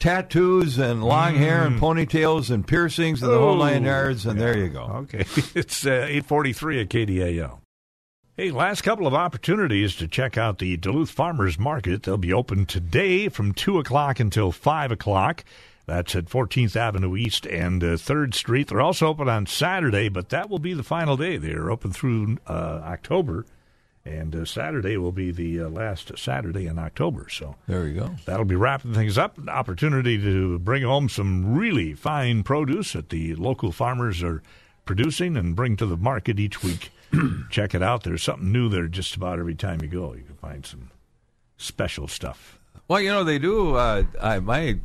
[0.00, 3.86] tattoos and long hair and ponytails and piercings and the whole nine Mm.
[3.86, 4.82] Yards, and there you go.
[5.02, 7.58] Okay, it's uh, eight forty-three at KDAL.
[8.36, 12.02] Hey, last couple of opportunities to check out the Duluth Farmers Market.
[12.02, 15.44] They'll be open today from two o'clock until five o'clock.
[15.86, 18.68] That's at 14th Avenue East and uh, 3rd Street.
[18.68, 21.36] They're also open on Saturday, but that will be the final day.
[21.36, 23.44] They're open through uh, October,
[24.04, 27.28] and uh, Saturday will be the uh, last Saturday in October.
[27.28, 28.10] So There you go.
[28.24, 29.36] That'll be wrapping things up.
[29.38, 34.42] An opportunity to bring home some really fine produce that the local farmers are
[34.86, 36.90] producing and bring to the market each week.
[37.50, 38.02] Check it out.
[38.04, 40.14] There's something new there just about every time you go.
[40.14, 40.90] You can find some
[41.56, 42.58] special stuff.
[42.88, 43.74] Well, you know they do.
[43.76, 44.80] Uh, I, my, you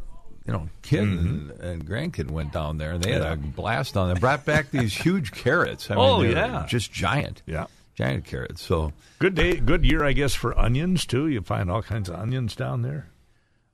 [0.46, 4.18] know, kid and, and grandkid went down there, and they had a blast on them.
[4.20, 5.90] Brought back these huge carrots.
[5.90, 6.66] I mean, Oh, yeah.
[6.68, 7.42] just giant.
[7.48, 7.66] Yeah.
[7.96, 8.62] Giant carrots.
[8.62, 11.28] So Good day, good year, I guess, for onions too.
[11.28, 13.08] You find all kinds of onions down there.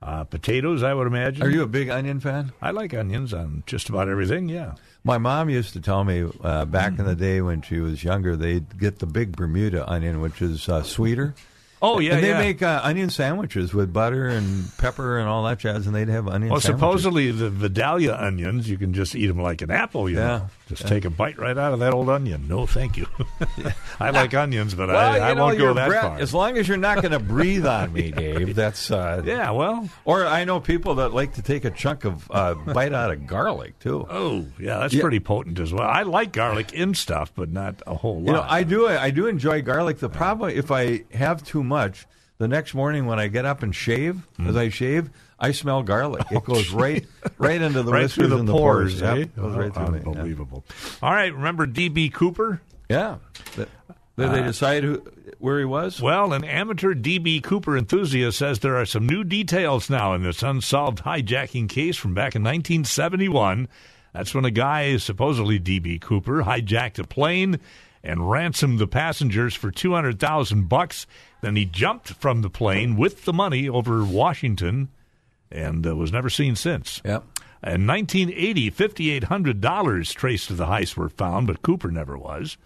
[0.00, 1.44] Uh, potatoes, I would imagine.
[1.44, 2.52] Are you a big onion fan?
[2.60, 4.48] I like onions on just about everything.
[4.48, 4.74] Yeah.
[5.04, 8.34] My mom used to tell me uh, back in the day when she was younger,
[8.34, 11.34] they'd get the big Bermuda onion, which is uh, sweeter.
[11.80, 12.38] Oh yeah, and they yeah.
[12.38, 16.28] make uh, onion sandwiches with butter and pepper and all that jazz, and they'd have
[16.28, 16.50] onion.
[16.50, 16.80] Well, sandwiches.
[16.80, 20.08] supposedly the Vidalia onions, you can just eat them like an apple.
[20.08, 20.26] You Yeah.
[20.26, 22.46] know, just take a bite right out of that old onion.
[22.48, 23.06] No, thank you.
[24.00, 26.18] I like onions, but Well, I, I know, won't go that far.
[26.18, 28.54] As long as you're not going to breathe on me, Dave.
[28.54, 32.30] That's uh, yeah, well, Or I know people that like to take a chunk of
[32.30, 34.06] uh, bite out of garlic too.
[34.10, 35.02] oh yeah, that's Yeah.
[35.02, 35.88] pretty potent as well.
[35.88, 38.26] I like garlic in stuff, but not a whole lot.
[38.26, 39.98] You know, I do I do enjoy garlic.
[39.98, 42.06] The problem if I have too much,
[42.38, 44.48] the next morning when I get up and shave, Hmm.
[44.48, 45.10] as I shave,
[45.42, 46.24] I smell garlic.
[46.30, 47.04] It goes right
[47.36, 49.00] right into the right through the and the pores.
[49.00, 49.24] Yep, eh?
[49.36, 50.00] goes right through me.
[50.00, 50.10] Yeah.
[50.10, 50.64] Unbelievable.
[51.02, 52.62] All right, remember DB Cooper?
[52.88, 53.16] Yeah.
[53.56, 53.68] Did
[54.16, 55.02] did they decide who
[55.38, 56.00] where he was?
[56.00, 60.44] Well, an amateur DB Cooper enthusiast says there are some new details now in this
[60.44, 63.68] unsolved hijacking case from back in 1971.
[64.12, 67.58] That's when a guy, supposedly DB Cooper, hijacked a plane
[68.04, 71.06] and ransomed the passengers for 200,000 bucks.
[71.40, 74.90] Then he jumped from the plane with the money over Washington
[75.52, 77.00] and uh, was never seen since.
[77.04, 77.22] Yep.
[77.64, 82.56] In 1980, $5,800 traced to the heist were found, but Cooper never was.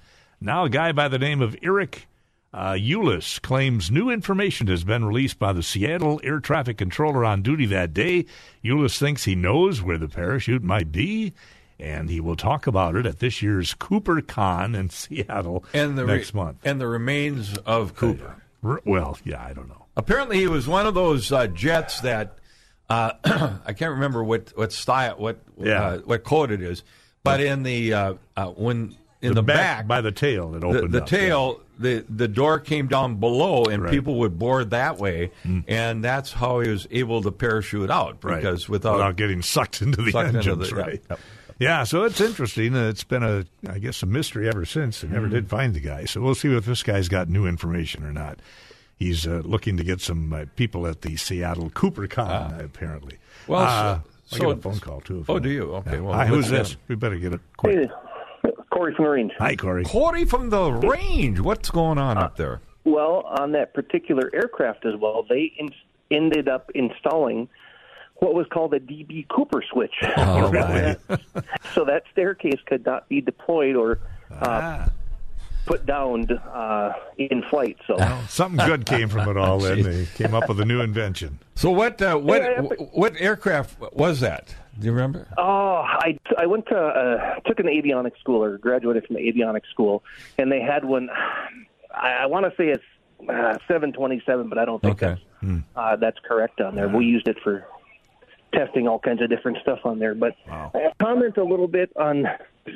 [0.40, 2.07] Now, a guy by the name of Eric
[2.55, 7.42] uh, Ulis claims new information has been released by the Seattle air traffic controller on
[7.42, 8.25] duty that day.
[8.64, 11.35] Ulis thinks he knows where the parachute might be,
[11.79, 16.07] and he will talk about it at this year's Cooper Con in Seattle And the
[16.07, 16.59] re- next month.
[16.64, 18.37] And the remains of Cooper.
[18.64, 19.85] R- Well, yeah, I don't know.
[19.96, 22.38] Apparently, he was one of those uh, jets that
[22.88, 23.12] uh,
[23.66, 25.83] I can't remember what what style, what Yeah.
[25.83, 26.83] uh, what code it is,
[27.22, 31.03] but in the uh, uh, when in the, back, by the tail it opened the
[31.03, 31.09] up.
[31.09, 33.90] tail, the the door came down below, and Right.
[33.90, 35.33] People would board that way,
[35.66, 38.37] and that's how he was able to parachute out Right.
[38.37, 40.83] because without, getting sucked into the Sucked into engines, the- yeah.
[40.83, 41.03] right?
[41.59, 41.85] Yeah.
[41.85, 42.77] so it's interesting.
[42.77, 45.01] It's been a, I guess, a mystery ever since.
[45.01, 45.14] They Mm-hmm.
[45.14, 46.05] never did find the guy.
[46.05, 48.38] So we'll see if this guy's got new information or not.
[48.96, 53.18] He's uh, looking to get some uh, people at the Seattle CooperCon, apparently.
[53.18, 53.44] Ah.
[53.48, 55.20] Well, uh, so- I so- get a phone call too.
[55.20, 55.74] if Oh, you- do you?
[55.76, 56.00] Okay, Yeah.
[56.00, 56.70] well, Hi, who's this?
[56.70, 57.76] get We better get it quick.
[58.42, 59.32] Hey, Corey from the range.
[59.38, 59.85] Hi, Corey.
[59.85, 61.40] Corey from the range.
[61.40, 62.61] What's going on up there?
[62.85, 65.72] Well, on that particular aircraft as well, they in-
[66.11, 67.48] ended up installing
[68.16, 69.94] what was called a DB Cooper switch.
[70.16, 70.96] Oh, my.
[71.74, 73.98] so that staircase could not be deployed or
[74.30, 74.88] uh, Ah,
[75.66, 77.76] put down uh, in flight.
[77.87, 77.96] So
[78.29, 79.59] something good came from it all.
[79.59, 81.38] then they came up with a new invention.
[81.55, 84.55] So what uh, what Yeah, yeah, what aircraft was that?
[84.79, 85.26] Do you remember?
[85.38, 89.68] Oh, I I went to uh, took an avionics school or graduated from the avionics
[89.70, 90.02] school,
[90.38, 91.09] and they had one.
[91.94, 92.85] I, I want to say it's
[93.29, 95.20] uh, seven twenty seven, but I don't think Okay.
[95.42, 96.88] that's uh, that's correct on there.
[96.88, 97.66] We used it for
[98.55, 100.14] testing all kinds of different stuff on there.
[100.14, 102.26] But I comment a little bit on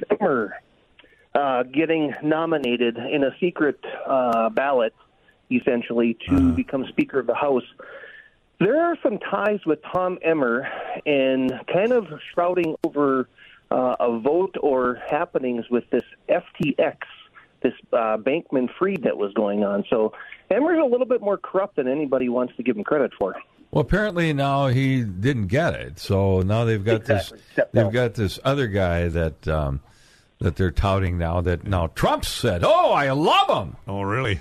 [0.08, 0.54] Zimmer
[1.34, 4.94] uh, getting nominated in a secret uh, ballot,
[5.50, 7.64] essentially to become Speaker of the House.
[8.58, 10.68] There are some ties with Tom Emmer
[11.06, 13.28] and kind of shrouding over
[13.70, 16.96] uh, a vote or happenings with this FTX,
[17.62, 19.84] this uh, Bankman Fried that was going on.
[19.88, 20.12] So
[20.50, 23.34] Emmer's a little bit more corrupt than anybody wants to give him credit for.
[23.70, 27.38] Well, apparently now he didn't get it, so now they've got Exactly.
[27.54, 27.66] this.
[27.72, 29.80] They've got this other guy that um,
[30.40, 31.40] that they're touting now.
[31.40, 34.40] That now Trump said, "Oh, I love him." Oh, really?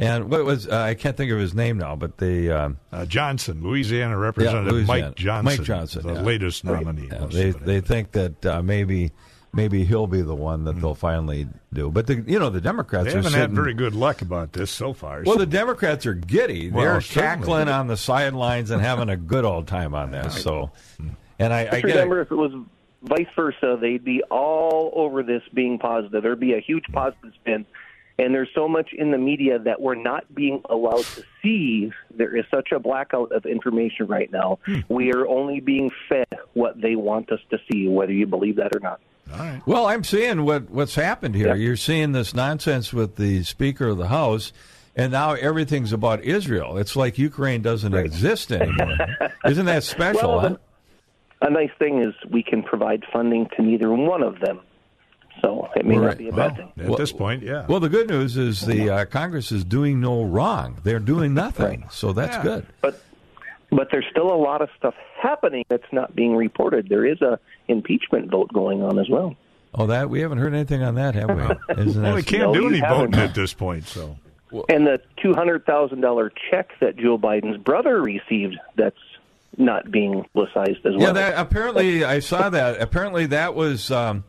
[0.00, 3.04] And what was uh, I can't think of his name now, but the um, Uh,
[3.04, 5.06] Johnson, Louisiana Representative Louisiana.
[5.08, 5.44] Mike Johnson.
[5.44, 6.20] Mike Johnson, the yeah.
[6.22, 7.08] latest nominee.
[7.10, 9.10] yeah, they they think that uh, maybe
[9.52, 11.90] maybe he'll be the one that they'll finally do.
[11.90, 14.70] But the you know the Democrats They haven't sitting, had very good luck about this
[14.70, 15.22] so far.
[15.26, 16.70] Well, the Democrats are giddy.
[16.70, 17.38] Well, They're certainly.
[17.38, 20.40] cackling on the sidelines and having a good old time on this.
[20.42, 20.70] So,
[21.40, 22.52] and I, I remember, if it was
[23.02, 26.22] vice versa, they'd be all over this being positive.
[26.22, 27.66] There'd be a huge positive spin.
[28.20, 31.92] And there's so much in the media that we're not being allowed to see.
[32.10, 34.58] There is such a blackout of information right now.
[34.66, 34.80] Hmm.
[34.88, 38.74] We are only being fed what they want us to see, whether you believe that
[38.74, 39.00] or not.
[39.32, 39.62] All right.
[39.66, 41.48] Well, I'm seeing what what's happened here.
[41.48, 41.54] Yeah.
[41.54, 44.52] You're seeing this nonsense with the Speaker of the House,
[44.96, 46.78] and now everything's about Israel.
[46.78, 48.96] It's like Ukraine doesn't exist anymore.
[49.44, 50.28] Isn't that special?
[50.28, 50.56] Well, huh?
[51.40, 54.60] A nice thing is we can provide funding to neither one of them.
[55.40, 56.08] So it may Right.
[56.08, 56.72] not be a bad thing.
[56.80, 57.64] At Well- this point, yeah.
[57.68, 60.78] Well, the good news is the uh, Congress is doing no wrong.
[60.82, 62.42] They're doing nothing, so that's Yeah.
[62.42, 62.66] good.
[62.80, 63.00] But
[63.70, 66.88] but there's still a lot of stuff happening that's not being reported.
[66.88, 69.36] There is a impeachment vote going on as well.
[69.74, 71.42] Oh, that we haven't heard anything on that, have we?
[71.82, 73.10] Isn't well, that they can't No, do you any haven't.
[73.12, 74.16] voting at this point, so.
[74.70, 78.96] And the two hundred thousand dollar check that Joe Biden's brother received that's
[79.58, 81.00] not being publicized as well.
[81.00, 82.80] Yeah, that apparently I saw that.
[82.80, 84.24] Apparently that was um,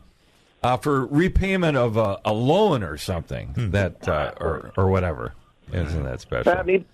[0.62, 5.34] uh, for repayment of a, a loan or something that uh, or or whatever.
[5.72, 6.52] Isn't that special?
[6.52, 6.84] Uh, maybe,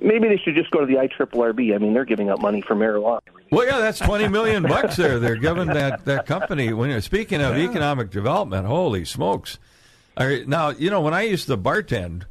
[0.00, 1.74] maybe they should just go to the IRRRB.
[1.74, 3.20] I mean, they're giving up money for marijuana.
[3.50, 5.18] Well, yeah, that's twenty million bucks there.
[5.18, 6.72] They're giving that, that company.
[6.72, 9.58] When you're speaking of economic development, holy smokes!
[10.16, 12.22] All right, now you know when I used to bartend,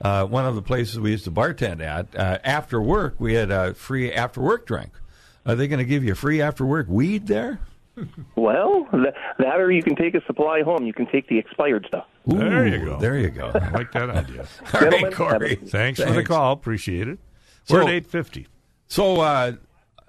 [0.00, 3.50] uh, one of the places we used to bartend at uh, after work, we had
[3.50, 4.92] a free after work drink.
[5.46, 7.58] Are they going to give you free after work weed there?
[8.36, 10.86] Well, that, that or you can take a supply home.
[10.86, 12.06] You can take the expired stuff.
[12.26, 12.98] There you go.
[12.98, 13.50] There you go.
[13.54, 14.46] I like that idea.
[14.72, 15.50] All Gentlemen, Corey.
[15.56, 16.52] have a- Thanks, for the call.
[16.52, 17.18] Appreciate it.
[17.68, 18.46] We're So- at 850.
[18.88, 19.52] So, uh,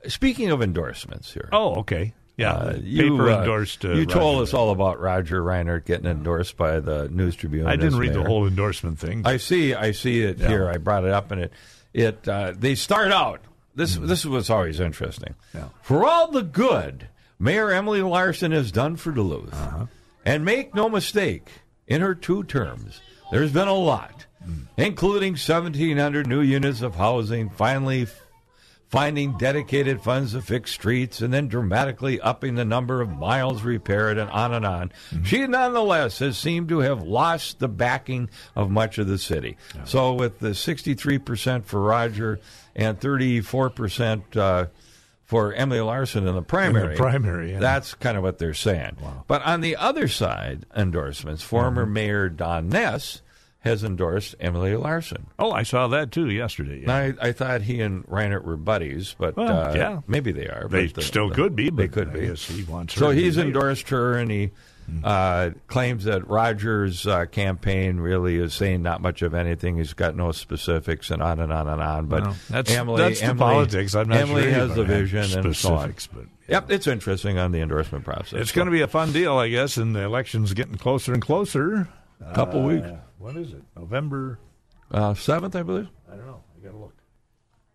[0.08, 2.14] speaking of endorsements here, Oh, okay.
[2.38, 2.54] Yeah.
[2.54, 3.86] uh, you Paper uh, endorsed.
[3.86, 4.44] Uh, you told Roger.
[4.44, 7.68] us all about Roger Reinert getting endorsed by the News Tribune.
[7.68, 9.24] I didn't as read the whole endorsement thing.
[9.26, 9.74] I see.
[9.74, 10.48] I see it Yeah.
[10.48, 10.70] here.
[10.70, 11.54] I brought it up, and it
[11.94, 13.42] it uh, they start out.
[13.76, 15.36] This this is what's always interesting.
[15.50, 15.58] Mm-hmm.
[15.58, 15.68] Yeah.
[15.82, 17.08] For all the good
[17.40, 19.86] Mayor Emily Larson has done for Duluth, Uh-huh.
[20.26, 21.48] and make no mistake,
[21.88, 24.68] in her two terms, there's been a lot, Mm.
[24.78, 27.50] including 1,700 new units of housing.
[27.50, 28.08] Finally.
[28.94, 34.20] Finding dedicated funds to fix streets and then dramatically upping the number of miles repaired
[34.20, 34.92] and on and on.
[35.24, 39.58] She nonetheless has seemed to have lost the backing of much of the city.
[39.86, 42.40] So, with the 63% for Roger
[42.76, 44.68] and 34% uh,
[45.24, 47.60] for Emily Larson in the primary, primary, yeah.
[47.60, 48.98] that's kind of what they're saying.
[49.26, 51.94] But on the other side, endorsements, former Mm-hmm.
[51.94, 53.24] Mayor Don Ness
[53.64, 55.28] has endorsed Emily Larson.
[55.40, 56.84] oh, I saw that too yesterday.
[56.86, 56.94] Yeah.
[56.94, 60.02] I, I thought he and Reinert were buddies, but Well, uh, yeah.
[60.06, 60.68] maybe they are.
[60.70, 62.36] They the- still the- could be, but They could I be.
[62.36, 64.52] he wants her So he's endorsed her, and he
[65.02, 69.78] uh, claims that Rogers' uh, campaign really is saying not much of anything.
[69.78, 72.08] He's got no specifics, and on and on and on.
[72.08, 73.96] But Well, that's Emily, that's the Emily, politics.
[73.96, 75.94] I'm not Emily sure has the vision and so on.
[75.94, 78.42] specifics, but Yep, it's interesting on the endorsement process.
[78.42, 79.78] it's going to be a fun deal, I guess.
[79.78, 81.88] And the election's getting closer and closer.
[82.30, 82.88] A couple Uh, weeks.
[83.18, 83.62] What is it?
[83.76, 84.40] November?
[84.92, 86.44] Uh, seventh, I believe, I don't know.
[86.60, 86.94] I got to look.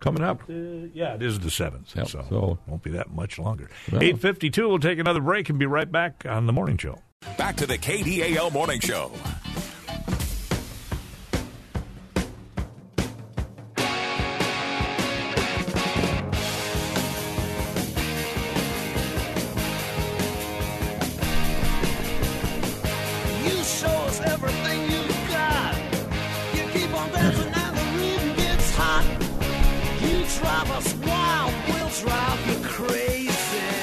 [0.01, 0.43] coming up.
[0.49, 0.53] Uh,
[0.95, 3.69] yeah, it is the seventh, Yep, so, so- won't be that much longer.
[3.91, 4.03] Well.
[4.03, 4.69] Eight fifty-two.
[4.69, 7.01] We'll take another break and be right back on the morning show.
[7.37, 9.11] Back to the KDAL Morning Show.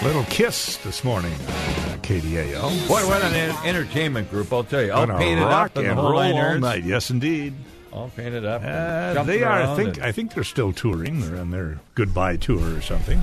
[0.04, 2.88] Little kiss this morning, uh, KDAL.
[2.88, 4.54] Boy, what an en- entertainment group!
[4.54, 6.84] I'll tell you, all Gonna painted rock up in the and whole roll all night.
[6.86, 7.54] Yes, indeed.
[7.92, 8.62] All painted up.
[8.64, 9.64] Uh, they are.
[9.64, 9.98] I think.
[9.98, 11.20] and- I think they're still touring.
[11.22, 13.22] They're on their goodbye tour or something.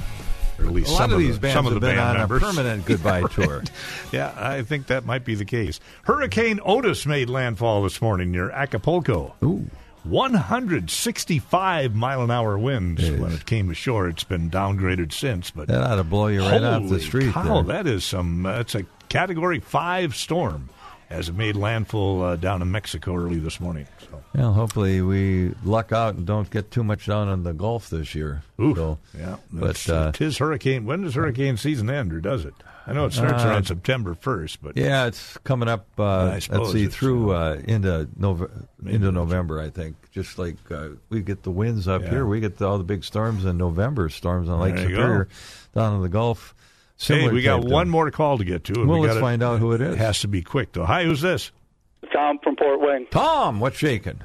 [0.59, 1.97] Or at least a lot some of the- these bands some of have the been
[1.97, 2.43] band on members.
[2.43, 3.63] a permanent goodbye tour.
[4.11, 5.79] Yeah, I think that might be the case.
[6.03, 9.35] Hurricane Otis made landfall this morning near Acapulco.
[9.45, 9.67] Ooh.
[10.05, 13.19] 165 mile an hour winds Yes.
[13.21, 14.09] when it came ashore.
[14.09, 17.33] It's been downgraded since, but That ought to blow you right off the street.
[17.33, 17.83] Cow, there.
[17.83, 18.47] that is some.
[18.47, 20.71] Uh, it's a Category Five storm,
[21.11, 23.87] as it made landfall uh, down in Mexico early this morning.
[24.11, 27.91] So, Well, hopefully we luck out and don't get too much down in the Gulf
[27.91, 28.43] this year.
[28.61, 29.37] oof, So, yeah.
[29.53, 30.85] but But uh, tis hurricane.
[30.87, 32.55] When does hurricane season end, or does it?
[32.87, 35.87] I know it starts Uh, around September first, but yeah, it's coming up.
[35.99, 39.97] Uh, let's see, through uh, uh, into Nov- maybe into November, I think.
[40.11, 42.11] Just like uh, we get the winds up Yeah.
[42.11, 44.09] here, we get the, all the big storms in November.
[44.09, 45.29] Storms on Lake There you Superior,
[45.75, 46.55] down in the Gulf.
[46.99, 48.75] hey, we got one to- more call to get to.
[48.75, 49.95] And Well, we let's gotta- find out who it is.
[49.95, 50.85] It has to be quick, though.
[50.85, 51.51] Hi, who's this?
[52.13, 53.07] Tom from Port Wing.
[53.11, 54.21] Tom, what's shaking?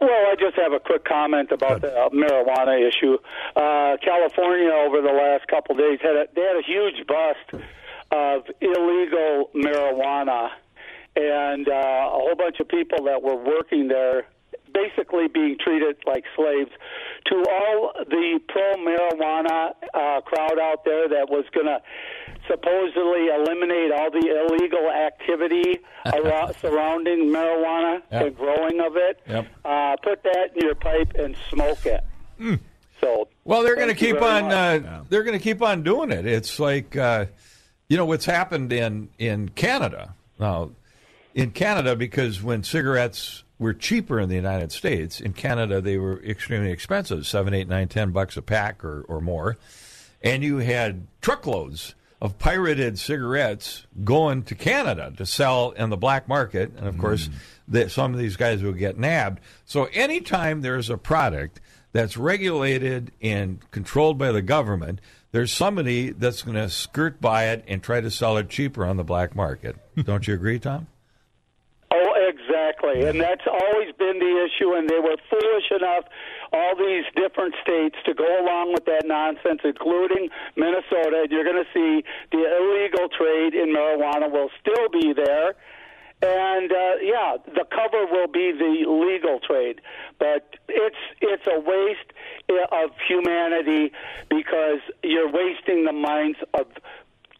[0.00, 3.18] Well, I just have a quick comment about the uh, marijuana issue.
[3.54, 7.62] Uh, California, over the last couple of days, had a, they had a huge bust
[8.10, 10.48] of illegal marijuana,
[11.16, 14.24] and uh, a whole bunch of people that were working there
[14.72, 16.70] basically being treated like slaves.
[17.26, 21.80] To all the pro marijuana uh, crowd out there that was going to
[22.50, 25.78] supposedly eliminate all the illegal activity
[26.14, 28.26] around, surrounding marijuana Yep.
[28.26, 29.46] and growing of it, Yep.
[29.64, 32.02] uh, put that in your pipe and smoke it.
[33.00, 34.44] So, Well, they're going to keep on.
[34.44, 34.52] much.
[34.84, 36.26] Uh, They're going to keep on doing it.
[36.26, 37.26] It's like uh,
[37.88, 40.70] you know what's happened in in Canada now.
[41.34, 46.20] In Canada, because when cigarettes were cheaper in the United States, in Canada they were
[46.24, 49.56] extremely expensive seven, eight, nine, ten bucks a pack or, or more,
[50.22, 56.28] and you had truckloads of pirated cigarettes going to Canada to sell in the black
[56.28, 57.32] market, and of course, hmm.
[57.68, 59.40] that some of these guys will get nabbed.
[59.64, 61.60] So anytime there's a product
[61.92, 65.00] that's regulated and controlled by the government,
[65.32, 68.96] there's somebody that's going to skirt by it and try to sell it cheaper on
[68.96, 69.76] the black market.
[70.04, 70.88] Don't you agree, Tom?
[71.92, 73.04] Oh, exactly.
[73.04, 76.04] And that's always been the issue, and they were foolish enough,
[76.52, 81.26] all these different states, to go along with that nonsense, including Minnesota.
[81.30, 85.54] You're going to see the illegal trade in marijuana will still be there.
[86.22, 89.80] And uh, yeah, the cover will be the legal trade,
[90.18, 92.12] but it's it's a waste
[92.50, 93.90] uh, of humanity
[94.28, 96.66] because you're wasting the minds of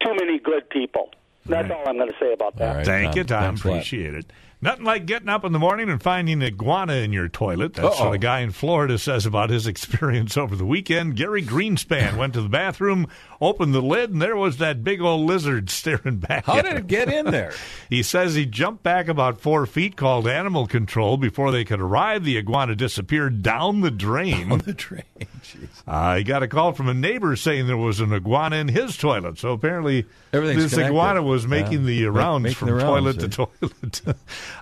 [0.03, 1.11] too many good people.
[1.45, 2.69] That's all I'm going to say about that.
[2.69, 3.19] All right, Thank Tom.
[3.19, 3.43] you, Tom.
[3.43, 3.69] Thanks a.
[3.69, 4.33] Appreciate it.
[4.63, 7.73] Nothing like getting up in the morning and finding iguana in your toilet.
[7.73, 8.07] That's Uh-oh.
[8.09, 11.17] what a guy in Florida says about his experience over the weekend.
[11.17, 13.07] Gary Greenspan went to the bathroom,
[13.41, 16.87] opened the lid, and there was that big old lizard staring back How did it
[16.87, 17.55] get in there?
[17.89, 21.17] He says he jumped back about four feet, called animal control.
[21.17, 24.53] Before they could arrive, the iguana disappeared down the drain.
[24.53, 25.05] On the train.
[25.43, 25.69] Jeez.
[25.87, 28.99] Uh, he got a call from a neighbor saying there was an iguana in his
[28.99, 29.39] toilet.
[29.39, 30.81] So apparently, this connected.
[30.89, 31.87] iguana was making Yeah.
[31.87, 34.17] the rounds making from the rounds, toilet to toilet.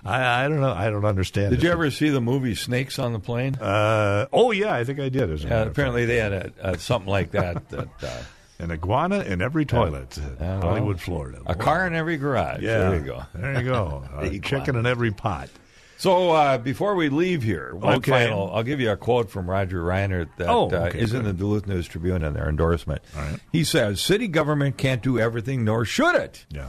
[0.05, 0.73] I, I don't know.
[0.73, 1.51] I don't understand.
[1.51, 1.63] Did it.
[1.65, 3.55] you ever see the movie Snakes on the Plane?
[3.55, 5.29] Uh, oh yeah, I think I did.
[5.31, 7.67] As Yeah, apparently they had a, a, something like that.
[7.69, 8.21] that uh,
[8.59, 11.41] an iguana in every toilet, in well, Hollywood, Florida.
[11.45, 12.61] a car in every garage.
[12.61, 13.23] Yeah, There you go.
[13.33, 14.03] There you go.
[14.19, 15.49] A chicken in every pot.
[15.97, 18.11] So uh, before we leave here, one Okay.
[18.11, 18.51] final.
[18.53, 21.33] I'll give you a quote from Roger Reinert that Oh, uh, okay, is in the
[21.33, 23.01] Duluth News Tribune in their endorsement.
[23.15, 23.37] Right.
[23.51, 26.45] He says, "City government can't do everything, nor should it.
[26.49, 26.67] Yeah.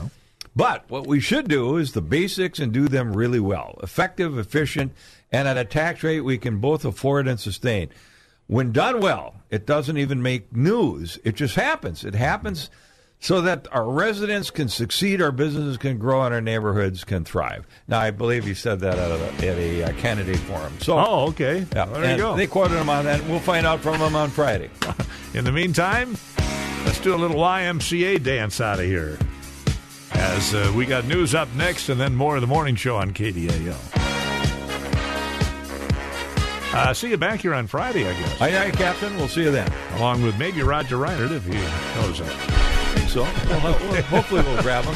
[0.55, 4.91] But what we should do is the basics and do them really well, effective, efficient,
[5.31, 7.89] and at a tax rate we can both afford and sustain.
[8.47, 11.17] When done well, it doesn't even make news.
[11.23, 12.03] It just happens.
[12.03, 12.69] It happens
[13.21, 17.65] so that our residents can succeed, our businesses can grow, and our neighborhoods can thrive.
[17.87, 20.73] Now, I believe you said that at a, at a uh, candidate forum.
[20.81, 21.65] So, Oh, okay.
[21.73, 22.35] yeah, there you go.
[22.35, 23.23] They quoted him on that.
[23.25, 24.71] We'll find out from him on Friday.
[25.35, 26.17] In the meantime,
[26.83, 29.19] let's do a little YMCA dance out of here.
[30.13, 33.11] As uh, we got news up next and then more of the morning show on
[33.13, 33.77] KDAL.
[36.73, 38.41] Uh, see you back here on Friday, I guess.
[38.41, 39.13] Aye, aye, Captain.
[39.17, 39.69] We'll see you then.
[39.95, 41.51] Along with maybe Roger Reinert if he
[42.01, 42.27] shows up.
[42.27, 43.21] I think so.
[43.23, 44.95] Well, hopefully, we'll grab him.